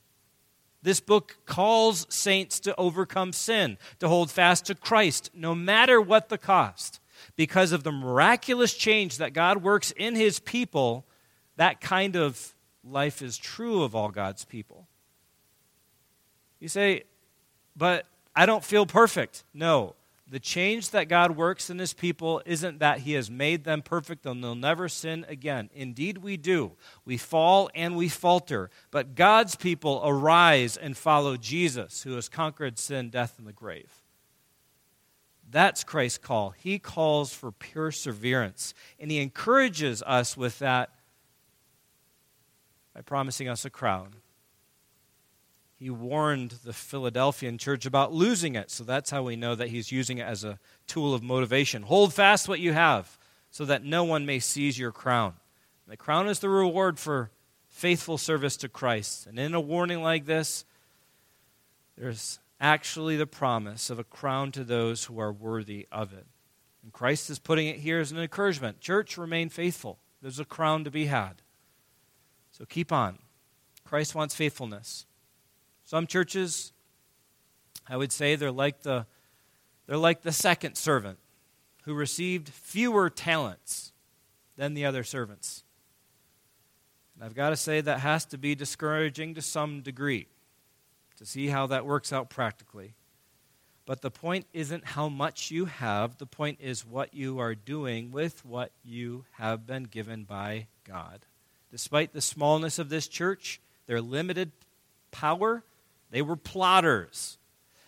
This 0.82 0.98
book 0.98 1.36
calls 1.46 2.06
saints 2.08 2.58
to 2.60 2.74
overcome 2.76 3.32
sin, 3.32 3.78
to 4.00 4.08
hold 4.08 4.30
fast 4.30 4.66
to 4.66 4.74
Christ, 4.74 5.30
no 5.32 5.54
matter 5.54 6.00
what 6.00 6.28
the 6.28 6.38
cost. 6.38 7.00
Because 7.36 7.72
of 7.72 7.84
the 7.84 7.92
miraculous 7.92 8.74
change 8.74 9.18
that 9.18 9.34
God 9.34 9.62
works 9.62 9.92
in 9.92 10.14
his 10.14 10.40
people, 10.40 11.04
that 11.56 11.80
kind 11.80 12.16
of 12.16 12.54
life 12.82 13.20
is 13.20 13.36
true 13.36 13.82
of 13.82 13.94
all 13.94 14.08
God's 14.08 14.44
people. 14.46 14.88
You 16.58 16.68
say, 16.68 17.04
but 17.76 18.06
I 18.34 18.46
don't 18.46 18.64
feel 18.64 18.86
perfect. 18.86 19.44
No, 19.52 19.94
the 20.30 20.38
change 20.38 20.90
that 20.90 21.08
God 21.08 21.36
works 21.36 21.70
in 21.70 21.80
his 21.80 21.92
people 21.92 22.40
isn't 22.46 22.78
that 22.78 23.00
he 23.00 23.14
has 23.14 23.28
made 23.28 23.64
them 23.64 23.82
perfect 23.82 24.24
and 24.24 24.42
they'll 24.42 24.54
never 24.54 24.88
sin 24.88 25.26
again. 25.28 25.68
Indeed, 25.74 26.18
we 26.18 26.36
do. 26.36 26.72
We 27.04 27.16
fall 27.16 27.68
and 27.74 27.96
we 27.96 28.08
falter. 28.08 28.70
But 28.92 29.16
God's 29.16 29.56
people 29.56 30.00
arise 30.04 30.76
and 30.76 30.96
follow 30.96 31.36
Jesus, 31.36 32.04
who 32.04 32.14
has 32.14 32.28
conquered 32.28 32.78
sin, 32.78 33.10
death, 33.10 33.38
and 33.38 33.46
the 33.46 33.52
grave. 33.52 33.92
That's 35.50 35.82
Christ's 35.82 36.18
call. 36.18 36.50
He 36.50 36.78
calls 36.78 37.34
for 37.34 37.50
perseverance. 37.50 38.72
And 39.00 39.10
he 39.10 39.18
encourages 39.18 40.00
us 40.06 40.36
with 40.36 40.60
that 40.60 40.90
by 42.94 43.00
promising 43.00 43.48
us 43.48 43.64
a 43.64 43.70
crown 43.70 44.14
he 45.80 45.88
warned 45.88 46.50
the 46.62 46.74
Philadelphian 46.74 47.56
church 47.56 47.86
about 47.86 48.12
losing 48.12 48.54
it. 48.54 48.70
So 48.70 48.84
that's 48.84 49.08
how 49.08 49.22
we 49.22 49.34
know 49.34 49.54
that 49.54 49.68
he's 49.68 49.90
using 49.90 50.18
it 50.18 50.26
as 50.26 50.44
a 50.44 50.58
tool 50.86 51.14
of 51.14 51.22
motivation. 51.22 51.84
Hold 51.84 52.12
fast 52.12 52.48
what 52.48 52.60
you 52.60 52.74
have 52.74 53.18
so 53.50 53.64
that 53.64 53.82
no 53.82 54.04
one 54.04 54.26
may 54.26 54.40
seize 54.40 54.78
your 54.78 54.92
crown. 54.92 55.32
The 55.88 55.96
crown 55.96 56.28
is 56.28 56.40
the 56.40 56.50
reward 56.50 56.98
for 56.98 57.30
faithful 57.70 58.18
service 58.18 58.58
to 58.58 58.68
Christ. 58.68 59.26
And 59.26 59.38
in 59.38 59.54
a 59.54 59.60
warning 59.60 60.02
like 60.02 60.26
this, 60.26 60.66
there's 61.96 62.40
actually 62.60 63.16
the 63.16 63.26
promise 63.26 63.88
of 63.88 63.98
a 63.98 64.04
crown 64.04 64.52
to 64.52 64.64
those 64.64 65.04
who 65.04 65.18
are 65.18 65.32
worthy 65.32 65.88
of 65.90 66.12
it. 66.12 66.26
And 66.82 66.92
Christ 66.92 67.30
is 67.30 67.38
putting 67.38 67.68
it 67.68 67.78
here 67.78 68.00
as 68.00 68.12
an 68.12 68.18
encouragement. 68.18 68.80
Church, 68.80 69.16
remain 69.16 69.48
faithful. 69.48 69.98
There's 70.20 70.38
a 70.38 70.44
crown 70.44 70.84
to 70.84 70.90
be 70.90 71.06
had. 71.06 71.40
So 72.50 72.66
keep 72.66 72.92
on. 72.92 73.18
Christ 73.82 74.14
wants 74.14 74.34
faithfulness. 74.34 75.06
Some 75.90 76.06
churches 76.06 76.70
I 77.88 77.96
would 77.96 78.12
say 78.12 78.36
they're 78.36 78.52
like 78.52 78.82
the, 78.82 79.06
they're 79.88 79.96
like 79.96 80.22
the 80.22 80.30
second 80.30 80.76
servant 80.76 81.18
who 81.82 81.94
received 81.94 82.48
fewer 82.48 83.10
talents 83.10 83.90
than 84.56 84.74
the 84.74 84.84
other 84.84 85.02
servants. 85.02 85.64
And 87.16 87.24
I've 87.24 87.34
got 87.34 87.50
to 87.50 87.56
say 87.56 87.80
that 87.80 87.98
has 87.98 88.24
to 88.26 88.38
be 88.38 88.54
discouraging 88.54 89.34
to 89.34 89.42
some 89.42 89.80
degree 89.80 90.28
to 91.16 91.26
see 91.26 91.48
how 91.48 91.66
that 91.66 91.84
works 91.84 92.12
out 92.12 92.30
practically. 92.30 92.94
But 93.84 94.00
the 94.00 94.12
point 94.12 94.46
isn't 94.52 94.84
how 94.84 95.08
much 95.08 95.50
you 95.50 95.64
have, 95.64 96.18
the 96.18 96.24
point 96.26 96.58
is 96.60 96.86
what 96.86 97.14
you 97.14 97.40
are 97.40 97.56
doing 97.56 98.12
with 98.12 98.44
what 98.44 98.70
you 98.84 99.24
have 99.38 99.66
been 99.66 99.82
given 99.82 100.22
by 100.22 100.68
God. 100.84 101.26
Despite 101.72 102.12
the 102.12 102.20
smallness 102.20 102.78
of 102.78 102.90
this 102.90 103.08
church, 103.08 103.60
their 103.88 104.00
limited 104.00 104.52
power, 105.10 105.64
they 106.10 106.22
were 106.22 106.36
plodders. 106.36 107.36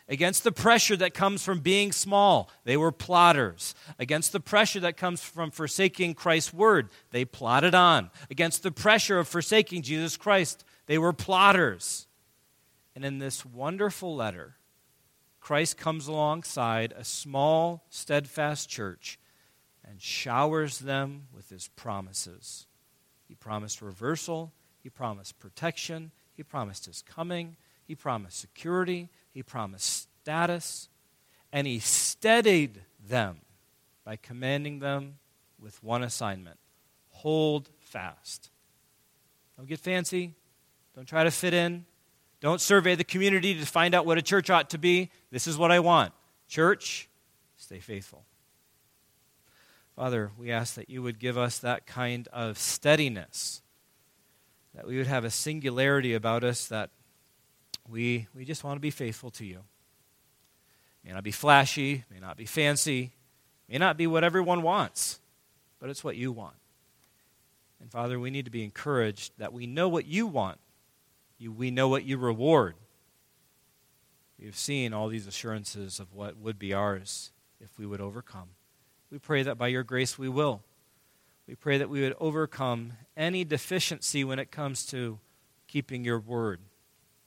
Against 0.08 0.44
the 0.44 0.52
pressure 0.52 0.96
that 0.96 1.14
comes 1.14 1.42
from 1.42 1.60
being 1.60 1.92
small, 1.92 2.50
they 2.64 2.76
were 2.76 2.92
plodders. 2.92 3.72
Against 3.98 4.32
the 4.32 4.40
pressure 4.40 4.80
that 4.80 4.96
comes 4.96 5.22
from 5.22 5.50
forsaking 5.50 6.14
Christ's 6.14 6.52
word, 6.52 6.90
they 7.12 7.24
plodded 7.24 7.74
on. 7.74 8.10
Against 8.30 8.62
the 8.62 8.72
pressure 8.72 9.18
of 9.18 9.28
forsaking 9.28 9.82
Jesus 9.82 10.16
Christ, 10.16 10.64
they 10.86 10.98
were 10.98 11.12
plodders. 11.12 12.06
And 12.94 13.04
in 13.04 13.18
this 13.18 13.46
wonderful 13.46 14.14
letter, 14.14 14.56
Christ 15.40 15.76
comes 15.76 16.06
alongside 16.08 16.92
a 16.96 17.04
small, 17.04 17.84
steadfast 17.88 18.68
church 18.68 19.18
and 19.82 20.00
showers 20.00 20.78
them 20.78 21.28
with 21.34 21.50
his 21.50 21.68
promises. 21.68 22.66
He 23.26 23.34
promised 23.34 23.82
reversal, 23.82 24.52
he 24.78 24.90
promised 24.90 25.40
protection, 25.40 26.12
he 26.34 26.42
promised 26.42 26.86
his 26.86 27.02
coming, 27.02 27.56
he 27.86 27.94
promised 27.94 28.38
security, 28.38 29.08
he 29.30 29.42
promised 29.42 30.08
status, 30.22 30.88
and 31.52 31.66
he 31.66 31.78
steadied 31.78 32.82
them 33.08 33.38
by 34.04 34.16
commanding 34.16 34.78
them 34.78 35.18
with 35.60 35.82
one 35.82 36.02
assignment 36.02 36.58
hold 37.10 37.68
fast. 37.78 38.50
Don't 39.56 39.68
get 39.68 39.78
fancy, 39.78 40.34
don't 40.96 41.06
try 41.06 41.22
to 41.24 41.30
fit 41.30 41.54
in, 41.54 41.84
don't 42.40 42.60
survey 42.60 42.96
the 42.96 43.04
community 43.04 43.54
to 43.54 43.64
find 43.64 43.94
out 43.94 44.04
what 44.04 44.18
a 44.18 44.22
church 44.22 44.50
ought 44.50 44.70
to 44.70 44.78
be. 44.78 45.10
This 45.30 45.46
is 45.46 45.56
what 45.56 45.70
I 45.70 45.78
want. 45.78 46.12
Church, 46.48 47.08
stay 47.56 47.78
faithful. 47.78 48.24
Father, 49.94 50.32
we 50.36 50.50
ask 50.50 50.74
that 50.74 50.90
you 50.90 51.02
would 51.02 51.20
give 51.20 51.38
us 51.38 51.58
that 51.58 51.86
kind 51.86 52.26
of 52.32 52.58
steadiness, 52.58 53.62
that 54.74 54.86
we 54.86 54.96
would 54.96 55.06
have 55.06 55.24
a 55.24 55.30
singularity 55.30 56.14
about 56.14 56.42
us 56.42 56.66
that 56.66 56.90
we, 57.92 58.26
we 58.34 58.44
just 58.44 58.64
want 58.64 58.76
to 58.76 58.80
be 58.80 58.90
faithful 58.90 59.30
to 59.32 59.44
you. 59.44 59.60
May 61.04 61.12
not 61.12 61.22
be 61.22 61.30
flashy, 61.30 62.04
may 62.10 62.18
not 62.18 62.36
be 62.36 62.46
fancy, 62.46 63.12
may 63.68 63.78
not 63.78 63.96
be 63.96 64.06
what 64.06 64.24
everyone 64.24 64.62
wants, 64.62 65.20
but 65.78 65.90
it's 65.90 66.02
what 66.02 66.16
you 66.16 66.32
want. 66.32 66.54
And 67.80 67.90
Father, 67.90 68.18
we 68.18 68.30
need 68.30 68.46
to 68.46 68.50
be 68.50 68.64
encouraged 68.64 69.32
that 69.38 69.52
we 69.52 69.66
know 69.66 69.88
what 69.88 70.06
you 70.06 70.26
want 70.26 70.58
you, 71.42 71.50
we 71.50 71.72
know 71.72 71.88
what 71.88 72.04
you 72.04 72.18
reward. 72.18 72.76
We've 74.38 74.56
seen 74.56 74.92
all 74.92 75.08
these 75.08 75.26
assurances 75.26 75.98
of 75.98 76.14
what 76.14 76.36
would 76.36 76.58
be 76.58 76.72
ours 76.72 77.32
if 77.60 77.76
we 77.78 77.84
would 77.84 78.00
overcome. 78.00 78.50
We 79.10 79.18
pray 79.18 79.42
that 79.42 79.58
by 79.58 79.68
your 79.68 79.82
grace 79.82 80.16
we 80.16 80.28
will. 80.28 80.62
We 81.48 81.56
pray 81.56 81.78
that 81.78 81.90
we 81.90 82.00
would 82.00 82.14
overcome 82.20 82.92
any 83.16 83.44
deficiency 83.44 84.22
when 84.22 84.38
it 84.38 84.52
comes 84.52 84.86
to 84.86 85.18
keeping 85.66 86.04
your 86.04 86.20
word, 86.20 86.60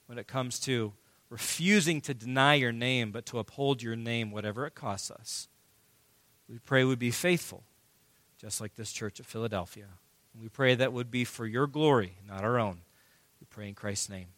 when 0.06 0.18
it 0.18 0.26
comes 0.26 0.58
to 0.60 0.92
refusing 1.28 2.00
to 2.02 2.14
deny 2.14 2.54
your 2.54 2.72
name, 2.72 3.10
but 3.10 3.26
to 3.26 3.38
uphold 3.38 3.82
your 3.82 3.96
name, 3.96 4.30
whatever 4.30 4.66
it 4.66 4.74
costs 4.74 5.10
us. 5.10 5.48
We 6.48 6.58
pray 6.58 6.84
we'd 6.84 6.98
be 6.98 7.10
faithful, 7.10 7.64
just 8.38 8.60
like 8.60 8.76
this 8.76 8.92
church 8.92 9.18
at 9.18 9.26
Philadelphia. 9.26 9.86
we 10.40 10.48
pray 10.48 10.74
that 10.74 10.92
would 10.92 11.10
be 11.10 11.24
for 11.24 11.46
your 11.46 11.66
glory, 11.66 12.18
not 12.26 12.44
our 12.44 12.58
own. 12.58 12.82
We 13.40 13.46
pray 13.50 13.68
in 13.68 13.74
Christ's 13.74 14.08
name. 14.08 14.28